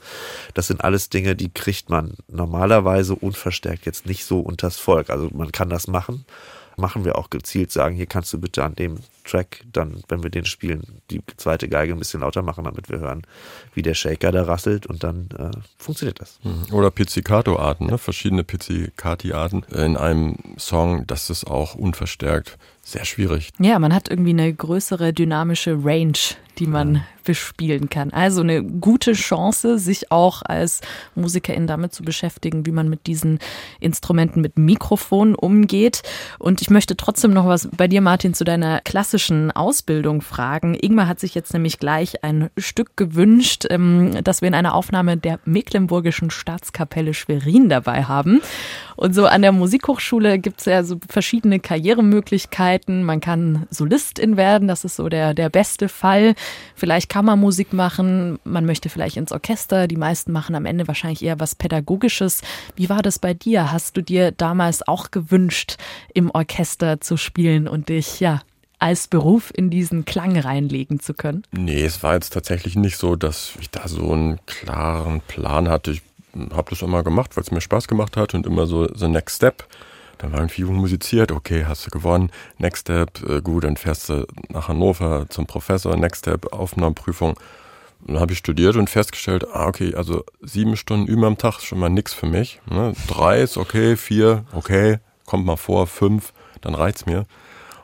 [0.55, 5.11] Das sind alles Dinge, die kriegt man normalerweise unverstärkt jetzt nicht so unters Volk.
[5.11, 6.25] Also man kann das machen.
[6.77, 10.31] Machen wir auch gezielt sagen, hier kannst du bitte an dem Track dann, wenn wir
[10.31, 13.22] den spielen, die zweite Geige ein bisschen lauter machen, damit wir hören,
[13.75, 16.41] wie der Shaker da rasselt und dann äh, funktioniert das.
[16.72, 17.99] Oder Pizzicato-Arten, ne?
[17.99, 23.51] verschiedene Pizzicati-Arten in einem Song, das ist auch unverstärkt sehr schwierig.
[23.59, 26.18] Ja, man hat irgendwie eine größere dynamische Range,
[26.59, 28.11] die man bespielen kann.
[28.12, 30.82] Also eine gute Chance, sich auch als
[31.14, 33.39] Musikerin damit zu beschäftigen, wie man mit diesen
[33.80, 36.03] Instrumenten mit Mikrofon umgeht.
[36.39, 40.76] Und ich möchte trotzdem noch was bei dir, Martin, zu deiner klassischen Ausbildung fragen.
[40.78, 45.16] Ingmar hat sich jetzt nämlich gleich ein Stück gewünscht, ähm, das wir in einer Aufnahme
[45.16, 48.43] der Mecklenburgischen Staatskapelle Schwerin dabei haben.
[48.97, 52.74] Und so an der Musikhochschule gibt es ja so verschiedene Karrieremöglichkeiten.
[52.89, 56.35] Man kann Solistin werden, das ist so der, der beste Fall.
[56.75, 59.87] Vielleicht Kammermusik machen, man möchte vielleicht ins Orchester.
[59.87, 62.43] Die meisten machen am Ende wahrscheinlich eher was Pädagogisches.
[62.77, 63.72] Wie war das bei dir?
[63.72, 65.77] Hast du dir damals auch gewünscht,
[66.12, 68.43] im Orchester zu spielen und dich, ja,
[68.79, 71.45] als Beruf in diesen Klang reinlegen zu können?
[71.53, 75.93] Nee, es war jetzt tatsächlich nicht so, dass ich da so einen klaren Plan hatte.
[75.93, 76.03] Ich
[76.53, 79.37] habe das immer gemacht, weil es mir Spaß gemacht hat und immer so the next
[79.37, 79.66] step.
[80.19, 82.31] Dann war irgendwie jung musiziert, okay, hast du gewonnen.
[82.59, 87.39] Next Step, äh, gut, dann fährst du nach Hannover zum Professor, Next Step, Aufnahmeprüfung.
[88.07, 91.65] Dann habe ich studiert und festgestellt, ah, okay, also sieben Stunden üben am Tag ist
[91.65, 92.61] schon mal nix für mich.
[92.69, 92.93] Ne?
[93.09, 97.27] Drei ist okay, vier, okay, kommt mal vor, fünf, dann reicht's mir.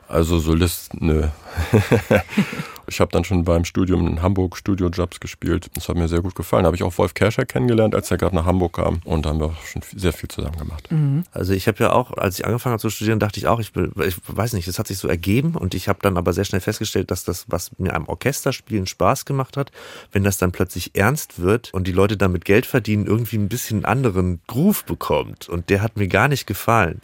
[0.08, 1.28] Also Solist, nö.
[2.90, 5.70] ich habe dann schon beim Studium in Hamburg Studiojobs gespielt.
[5.74, 6.64] Das hat mir sehr gut gefallen.
[6.64, 9.00] Da habe ich auch Wolf Kerscher kennengelernt, als er gerade nach Hamburg kam.
[9.04, 10.88] Und da haben wir auch schon sehr viel zusammen gemacht.
[11.32, 13.74] Also ich habe ja auch, als ich angefangen habe zu studieren, dachte ich auch, ich,
[13.76, 16.44] will, ich weiß nicht, das hat sich so ergeben und ich habe dann aber sehr
[16.44, 19.70] schnell festgestellt, dass das, was mir am Orchesterspielen Spaß gemacht hat,
[20.10, 23.78] wenn das dann plötzlich ernst wird und die Leute damit Geld verdienen, irgendwie ein bisschen
[23.78, 25.48] einen anderen Groove bekommt.
[25.48, 27.00] Und der hat mir gar nicht gefallen.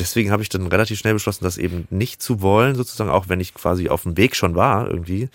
[0.00, 3.38] Deswegen habe ich dann relativ schnell beschlossen, das eben nicht zu wollen, sozusagen, auch wenn
[3.38, 5.28] ich quasi auf dem Weg schon war irgendwie.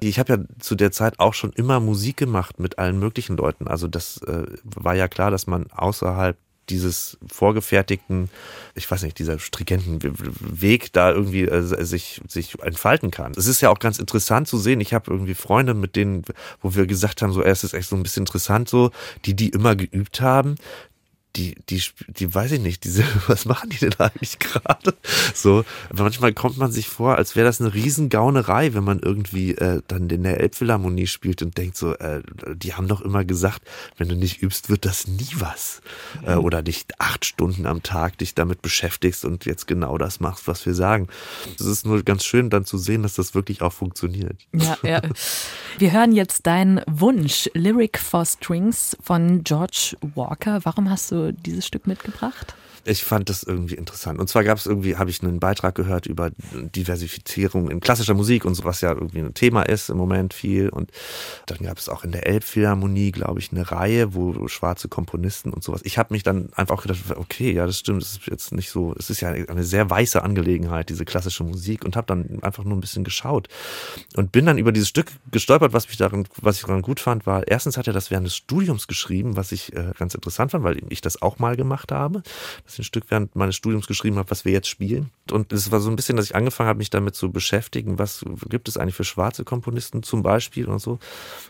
[0.00, 3.66] Ich habe ja zu der Zeit auch schon immer Musik gemacht mit allen möglichen Leuten.
[3.66, 6.36] Also das äh, war ja klar, dass man außerhalb
[6.70, 8.30] dieses vorgefertigten,
[8.74, 13.32] ich weiß nicht, dieser stringenten Weg da irgendwie äh, sich, sich entfalten kann.
[13.36, 14.80] Es ist ja auch ganz interessant zu sehen.
[14.80, 16.22] Ich habe irgendwie Freunde, mit denen,
[16.62, 18.90] wo wir gesagt haben, so, es ist echt so ein bisschen interessant so,
[19.24, 20.56] die, die immer geübt haben,
[21.36, 24.94] die, die, die weiß ich nicht, diese, was machen die denn eigentlich gerade?
[25.34, 29.82] So, manchmal kommt man sich vor, als wäre das eine Riesengaunerei, wenn man irgendwie äh,
[29.88, 32.22] dann in der Elbphilharmonie spielt und denkt so, äh,
[32.54, 33.62] die haben doch immer gesagt,
[33.96, 35.82] wenn du nicht übst, wird das nie was.
[36.24, 40.46] Äh, oder nicht acht Stunden am Tag dich damit beschäftigst und jetzt genau das machst,
[40.46, 41.08] was wir sagen.
[41.58, 44.36] Es ist nur ganz schön dann zu sehen, dass das wirklich auch funktioniert.
[44.52, 45.02] Ja, ja.
[45.78, 50.60] Wir hören jetzt deinen Wunsch, Lyric for Strings von George Walker.
[50.64, 52.54] Warum hast du dieses Stück mitgebracht?
[52.84, 54.18] Ich fand das irgendwie interessant.
[54.18, 58.44] Und zwar gab es irgendwie, habe ich einen Beitrag gehört über Diversifizierung in klassischer Musik
[58.44, 60.68] und so, was ja irgendwie ein Thema ist im Moment viel.
[60.68, 60.90] Und
[61.46, 65.62] dann gab es auch in der Elbphilharmonie, glaube ich, eine Reihe, wo schwarze Komponisten und
[65.62, 65.80] sowas.
[65.84, 68.70] Ich habe mich dann einfach auch gedacht, okay, ja, das stimmt, das ist jetzt nicht
[68.70, 72.64] so, es ist ja eine sehr weiße Angelegenheit, diese klassische Musik und habe dann einfach
[72.64, 73.48] nur ein bisschen geschaut
[74.16, 77.26] und bin dann über dieses Stück gestolpert, was mich daran, was ich daran gut fand,
[77.26, 80.64] war, erstens hat er das während des Studiums geschrieben, was ich äh, ganz interessant fand,
[80.64, 82.22] weil ich das auch mal gemacht habe.
[82.66, 85.10] Das 15 Stück während meines Studiums geschrieben habe, was wir jetzt spielen.
[85.30, 88.24] Und es war so ein bisschen, dass ich angefangen habe, mich damit zu beschäftigen, was
[88.48, 90.98] gibt es eigentlich für schwarze Komponisten zum Beispiel und so.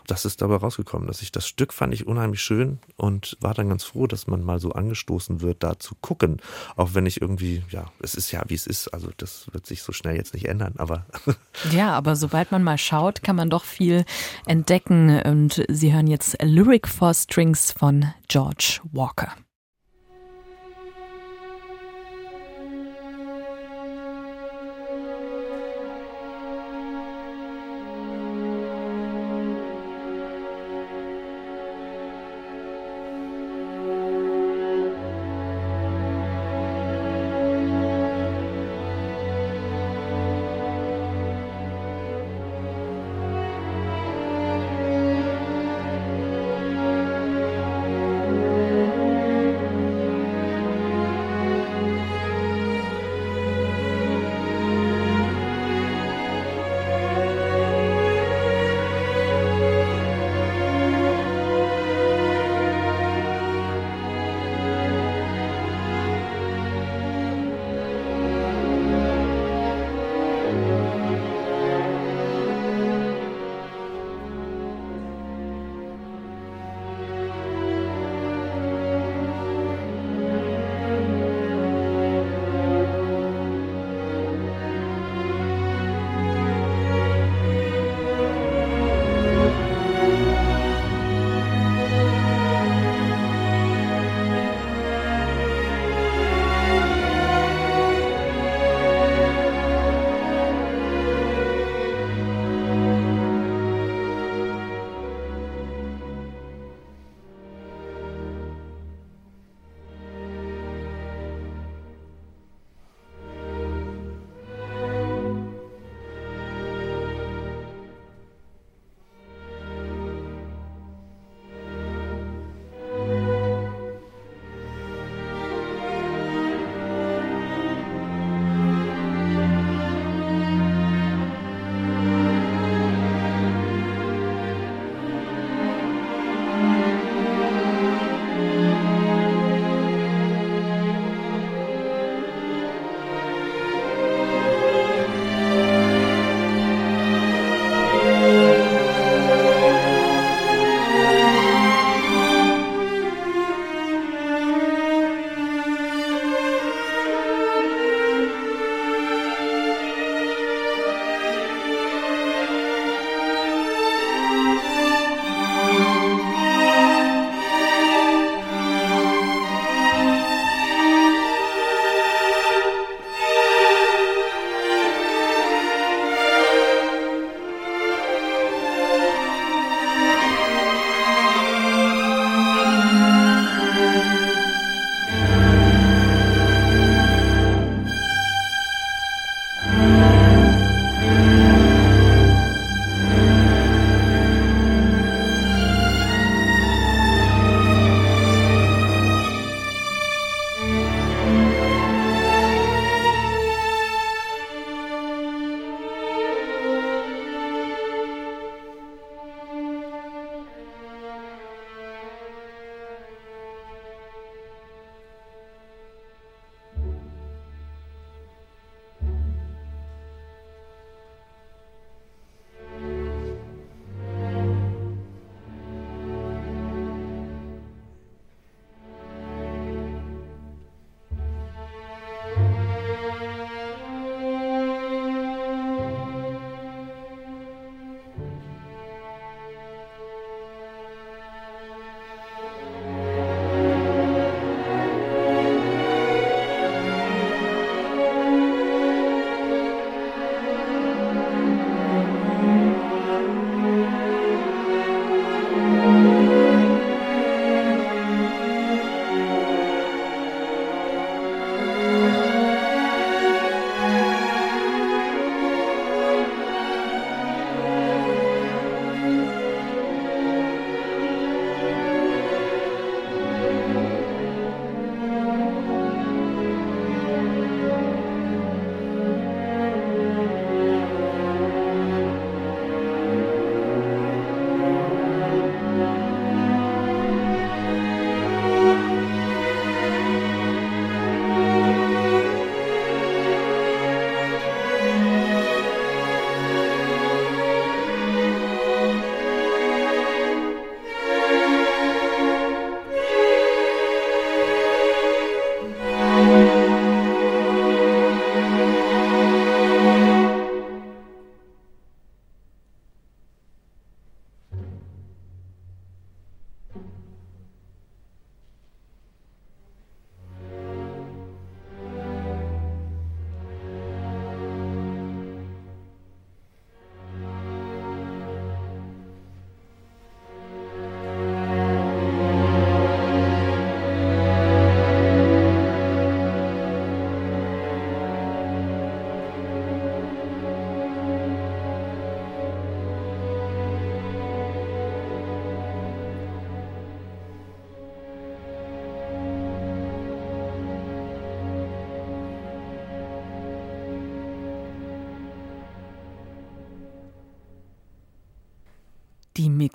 [0.07, 3.69] Das ist dabei rausgekommen, dass ich das Stück fand ich unheimlich schön und war dann
[3.69, 6.41] ganz froh, dass man mal so angestoßen wird, da zu gucken.
[6.75, 8.89] Auch wenn ich irgendwie, ja, es ist ja, wie es ist.
[8.89, 11.05] Also das wird sich so schnell jetzt nicht ändern, aber.
[11.71, 14.05] ja, aber sobald man mal schaut, kann man doch viel
[14.45, 15.21] entdecken.
[15.21, 19.33] Und Sie hören jetzt Lyric for Strings von George Walker.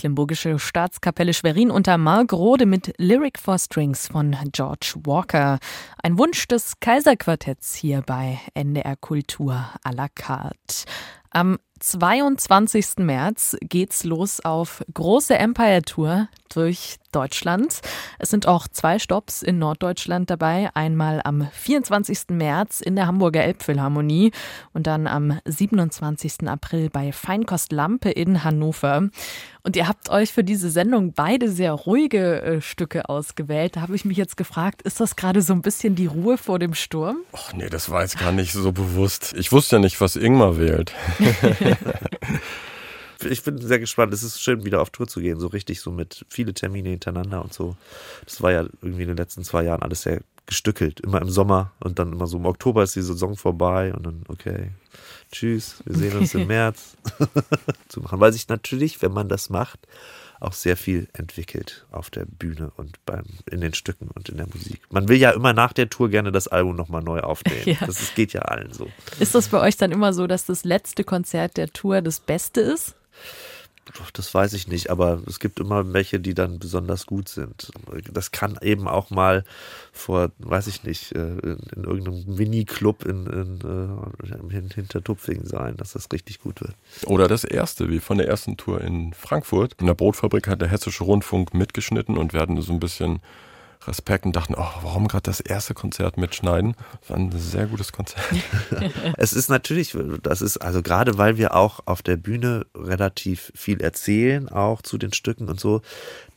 [0.01, 5.59] Mecklenburgische Staatskapelle Schwerin unter Mark Rode mit Lyric for Strings von George Walker.
[6.03, 10.86] Ein Wunsch des Kaiserquartetts hier bei NDR Kultur à la carte.
[11.28, 12.99] Am 22.
[12.99, 17.81] März geht's los auf große Empire Tour durch Deutschland.
[18.18, 20.70] Es sind auch zwei Stops in Norddeutschland dabei.
[20.74, 22.31] Einmal am 24.
[22.31, 24.33] März in der Hamburger Elbphilharmonie
[24.72, 26.49] und dann am 27.
[26.49, 29.09] April bei Feinkost Lampe in Hannover.
[29.62, 33.76] Und ihr habt euch für diese Sendung beide sehr ruhige äh, Stücke ausgewählt.
[33.76, 36.59] Da habe ich mich jetzt gefragt, ist das gerade so ein bisschen die Ruhe vor
[36.59, 37.18] dem Sturm?
[37.33, 39.35] Ach nee, das war jetzt gar nicht so bewusst.
[39.37, 40.93] Ich wusste ja nicht, was Ingmar wählt.
[43.29, 44.14] Ich bin sehr gespannt.
[44.14, 47.43] Es ist schön, wieder auf Tour zu gehen, so richtig, so mit viele Termine hintereinander
[47.43, 47.77] und so.
[48.25, 51.01] Das war ja irgendwie in den letzten zwei Jahren alles sehr gestückelt.
[51.01, 54.25] Immer im Sommer und dann immer so im Oktober ist die Saison vorbei und dann,
[54.29, 54.71] okay,
[55.33, 56.97] tschüss, wir sehen uns im März
[57.89, 58.21] zu machen.
[58.21, 59.81] Weil sich natürlich, wenn man das macht,
[60.41, 64.47] auch sehr viel entwickelt auf der Bühne und beim, in den Stücken und in der
[64.47, 64.80] Musik.
[64.91, 67.61] Man will ja immer nach der Tour gerne das Album nochmal neu aufnehmen.
[67.70, 67.76] Ja.
[67.86, 68.88] Das ist, geht ja allen so.
[69.20, 72.61] Ist das bei euch dann immer so, dass das letzte Konzert der Tour das Beste
[72.62, 72.97] ist?
[74.12, 77.70] Das weiß ich nicht, aber es gibt immer welche, die dann besonders gut sind.
[78.12, 79.45] Das kann eben auch mal
[79.93, 85.76] vor, weiß ich nicht, äh, in, in irgendeinem Mini-Club in, in, äh, in Hintertupfing sein,
[85.76, 86.74] dass das richtig gut wird.
[87.07, 89.74] Oder das erste, wie von der ersten Tour in Frankfurt.
[89.78, 93.20] In der Brotfabrik hat der Hessische Rundfunk mitgeschnitten und hatten so ein bisschen
[93.87, 96.74] Respekt und dachten, oh, warum gerade das erste Konzert mitschneiden?
[97.01, 98.24] Das war ein sehr gutes Konzert.
[99.16, 103.81] Es ist natürlich, das ist also gerade weil wir auch auf der Bühne relativ viel
[103.81, 105.83] erzählen, auch zu den Stücken und so.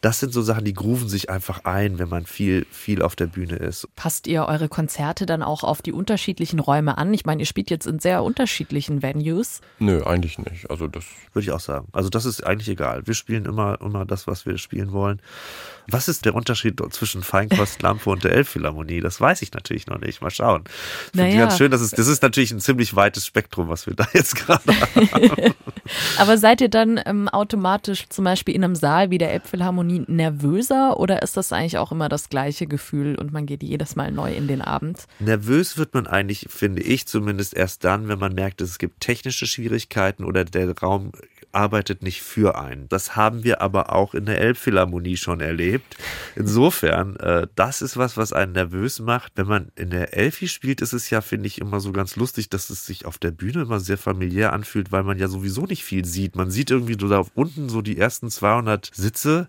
[0.04, 3.28] Das sind so Sachen, die grooven sich einfach ein, wenn man viel, viel auf der
[3.28, 3.88] Bühne ist.
[3.95, 7.14] Passt ihr eure Konzerte dann auch auf die unterschiedlichen Räume an?
[7.14, 9.62] Ich meine, ihr spielt jetzt in sehr unterschiedlichen Venues.
[9.80, 10.70] Nö, eigentlich nicht.
[10.70, 11.88] Also das Würde ich auch sagen.
[11.93, 13.08] Also das ist eigentlich egal.
[13.08, 15.22] Wir spielen immer, immer das, was wir spielen wollen.
[15.88, 18.99] Was ist der Unterschied zwischen Feinkost, Lampe und der Elbphilharmonie?
[18.99, 20.22] Das weiß ich natürlich noch nicht.
[20.22, 20.66] Mal schauen.
[21.12, 21.45] Finde ich Naja.
[21.45, 21.72] ganz schön.
[21.72, 25.54] Das ist, das ist natürlich ein ziemlich weites Spektrum, was wir da jetzt gerade haben.
[26.18, 31.00] Aber seid ihr dann ähm, automatisch zum Beispiel in einem Saal wie der Elbphilharmonie nervöser
[31.00, 34.34] oder ist das eigentlich auch immer das gleiche Gefühl und man geht jedes Mal neu
[34.34, 35.06] in den Abend?
[35.20, 39.48] Nervös wird man eigentlich, finde ich zumindest, erst dann, wenn man merkt, es gibt technische
[39.48, 41.12] Schwierigkeiten oder der Raum
[41.54, 42.89] arbeitet nicht für einen.
[42.89, 45.97] Das haben wir aber auch in der Elbphilharmonie schon erlebt.
[46.36, 49.34] Insofern, äh, das ist was, was einen nervös macht.
[49.36, 52.49] Wenn man in der Elfi spielt, ist es ja, finde ich, immer so ganz lustig,
[52.49, 55.84] dass es sich auf der Bühne immer sehr familiär anfühlt, weil man ja sowieso nicht
[55.84, 56.36] viel sieht.
[56.36, 59.47] Man sieht irgendwie so da unten so die ersten 200 Sitze.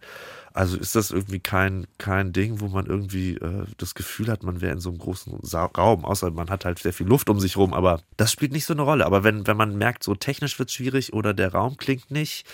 [0.54, 4.60] Also ist das irgendwie kein, kein Ding, wo man irgendwie äh, das Gefühl hat, man
[4.60, 7.40] wäre in so einem großen Sa Raum, außer man hat halt sehr viel Luft um
[7.40, 9.04] sich rum, aber das spielt nicht so eine Rolle.
[9.04, 12.46] Aber wenn, wenn man merkt, so technisch wird schwierig oder der Raum klingt nicht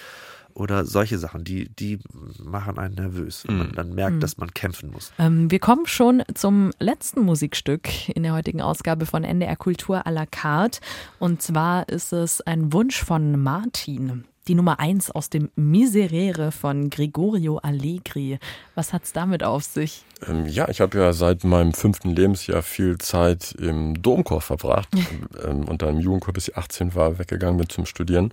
[0.54, 1.98] oder solche Sachen, die, die
[2.42, 5.12] machen einen nervös, wenn man dann merkt, dass man kämpfen muss.
[5.18, 10.10] Ähm, wir kommen schon zum letzten Musikstück in der heutigen Ausgabe von NDR Kultur à
[10.10, 10.80] la carte.
[11.18, 14.24] Und zwar ist es ein Wunsch von Martin.
[14.48, 18.38] Die Nummer eins aus dem Miserere von Gregorio Allegri.
[18.74, 20.04] Was hat's damit auf sich?
[20.26, 24.88] Ähm, ja, ich habe ja seit meinem fünften Lebensjahr viel Zeit im Domchor verbracht
[25.44, 28.32] ähm, und dann im Jugendchor, bis ich 18 war, weggegangen bin zum Studieren.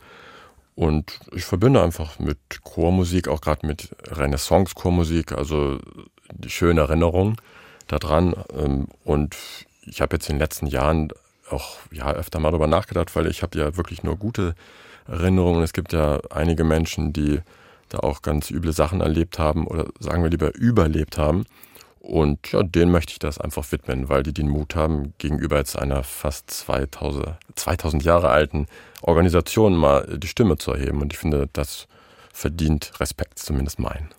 [0.75, 5.79] Und ich verbinde einfach mit Chormusik, auch gerade mit Renaissance-Chormusik, also
[6.33, 7.37] die schöne Erinnerung
[7.87, 8.35] daran.
[8.55, 9.35] Ähm, und
[9.85, 11.09] ich habe jetzt in den letzten Jahren
[11.49, 14.55] auch ja öfter mal darüber nachgedacht, weil ich habe ja wirklich nur gute
[15.07, 15.63] Erinnerungen.
[15.63, 17.39] Es gibt ja einige Menschen, die
[17.89, 21.45] da auch ganz üble Sachen erlebt haben oder sagen wir lieber überlebt haben.
[21.99, 25.77] Und ja, denen möchte ich das einfach widmen, weil die den Mut haben, gegenüber jetzt
[25.77, 28.67] einer fast 2000, 2000 Jahre alten
[29.01, 31.01] Organisation mal die Stimme zu erheben.
[31.01, 31.87] Und ich finde, das
[32.31, 34.09] verdient Respekt, zumindest mein.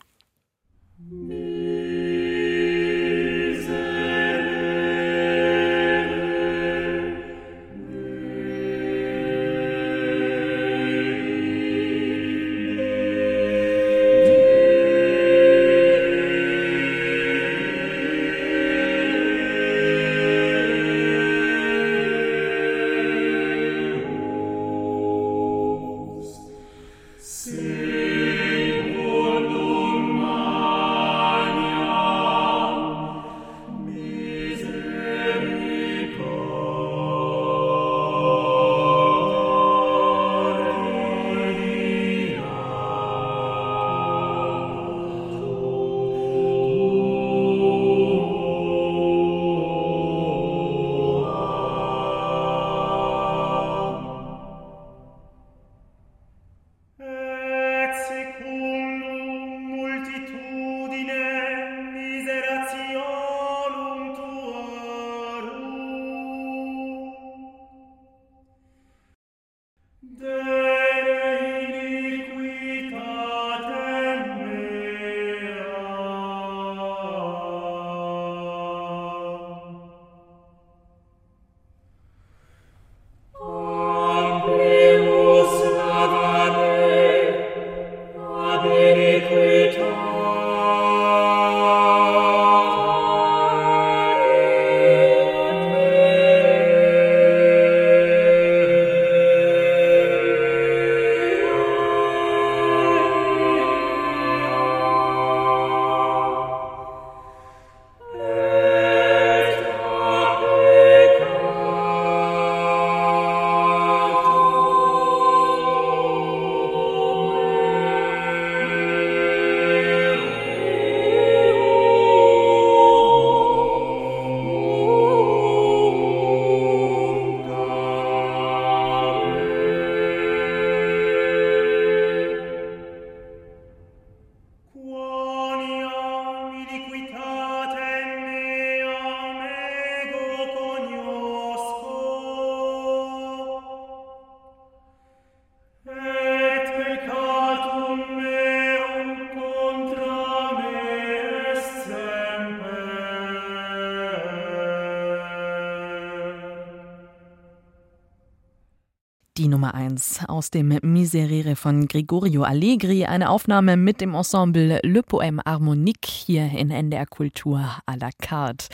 [159.98, 165.40] Nummer 1 aus dem Miserere von Gregorio Allegri, eine Aufnahme mit dem Ensemble Le Poème
[165.44, 168.68] Harmonique hier in NDR Kultur à la carte.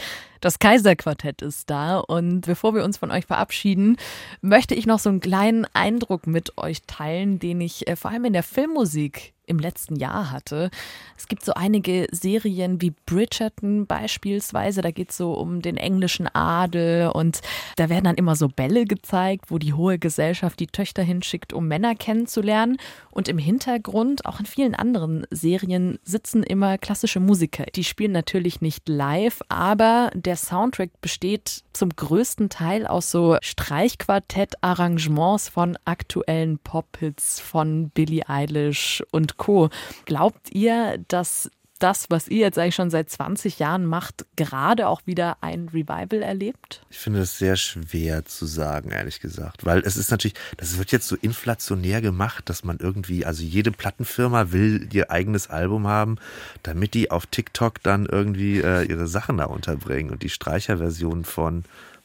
[0.44, 3.96] Das Kaiserquartett ist da und bevor wir uns von euch verabschieden,
[4.42, 8.26] möchte ich noch so einen kleinen Eindruck mit euch teilen, den ich äh, vor allem
[8.26, 10.70] in der Filmmusik im letzten Jahr hatte.
[11.16, 16.28] Es gibt so einige Serien wie Bridgerton beispielsweise, da geht es so um den englischen
[16.34, 17.40] Adel und
[17.76, 21.68] da werden dann immer so Bälle gezeigt, wo die hohe Gesellschaft die Töchter hinschickt, um
[21.68, 22.78] Männer kennenzulernen.
[23.10, 27.64] Und im Hintergrund, auch in vielen anderen Serien, sitzen immer klassische Musiker.
[27.74, 35.48] Die spielen natürlich nicht live, aber der Soundtrack besteht zum größten Teil aus so Streichquartett-Arrangements
[35.48, 39.70] von aktuellen Pop-Hits von Billie Eilish und Co.
[40.04, 45.02] Glaubt ihr, dass das, was ihr jetzt eigentlich schon seit 20 Jahren macht, gerade auch
[45.06, 46.82] wieder ein Revival erlebt?
[46.90, 49.64] Ich finde es sehr schwer zu sagen, ehrlich gesagt.
[49.64, 53.72] Weil es ist natürlich, das wird jetzt so inflationär gemacht, dass man irgendwie, also jede
[53.72, 56.16] Plattenfirma will ihr eigenes Album haben,
[56.62, 60.10] damit die auf TikTok dann irgendwie äh, ihre Sachen da unterbringen.
[60.10, 61.64] Und die Streicherversion von,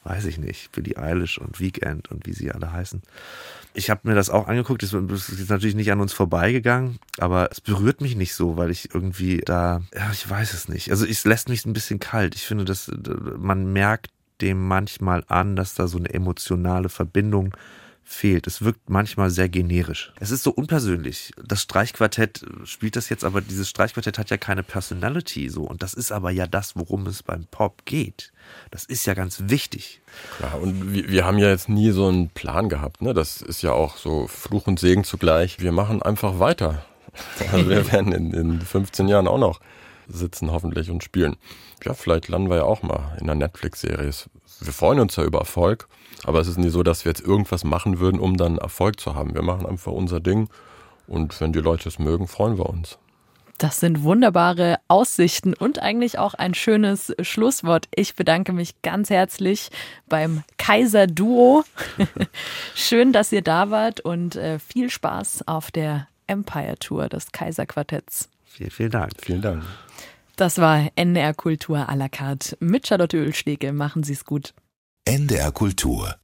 [0.10, 3.02] weiß ich nicht, Billie Eilish und Weekend und wie sie alle heißen.
[3.76, 7.62] Ich habe mir das auch angeguckt, das ist natürlich nicht an uns vorbeigegangen, aber es
[7.62, 10.90] berührt mich nicht so, weil ich irgendwie da, ja, ich weiß es nicht.
[10.90, 12.34] Also es lässt mich ein bisschen kalt.
[12.34, 12.92] Ich finde, dass
[13.38, 14.10] man merkt
[14.42, 17.56] dem manchmal an, dass da so eine emotionale Verbindung
[18.10, 18.48] fehlt.
[18.48, 20.12] Es wirkt manchmal sehr generisch.
[20.20, 21.32] Es ist so unpersönlich.
[21.46, 25.64] Das Streichquartett spielt das jetzt, aber dieses Streichquartett hat ja keine Personality so.
[25.64, 28.32] Und das ist aber ja das, worum es beim Pop geht.
[28.72, 30.02] Das ist ja ganz wichtig.
[30.38, 33.02] Klar, und wir, wir haben ja jetzt nie so einen Plan gehabt.
[33.02, 33.14] Ne?
[33.14, 35.60] Das ist ja auch so Fluch und Segen zugleich.
[35.60, 36.86] Wir machen einfach weiter.
[37.52, 39.60] Also wir werden in, in 15 Jahren auch noch
[40.08, 41.36] sitzen hoffentlich und spielen.
[41.84, 44.12] Ja, vielleicht landen wir ja auch mal in einer Netflix-Serie.
[44.62, 45.88] Wir freuen uns ja über Erfolg,
[46.26, 49.16] aber es ist nie so, dass wir jetzt irgendwas machen würden, um dann Erfolg zu
[49.16, 49.34] haben.
[49.34, 50.50] Wir machen einfach unser Ding
[51.08, 52.98] und wenn die Leute es mögen, freuen wir uns.
[53.60, 57.90] Das sind wunderbare Aussichten und eigentlich auch ein schönes Schlusswort.
[57.94, 59.70] Ich bedanke mich ganz herzlich
[60.08, 61.66] beim Kaiser Duo.
[62.76, 68.30] Schön, dass ihr da wart und äh, viel Spaß auf der Empire Tour des Kaiserquartetts.
[68.46, 69.12] Vielen, vielen Dank.
[69.20, 69.64] Vielen Dank.
[70.38, 73.74] Das war NDR Kultur à la carte mit Charlotte Ölschläge.
[73.74, 74.54] Machen Sie es gut.
[75.10, 76.19] NDR Kultur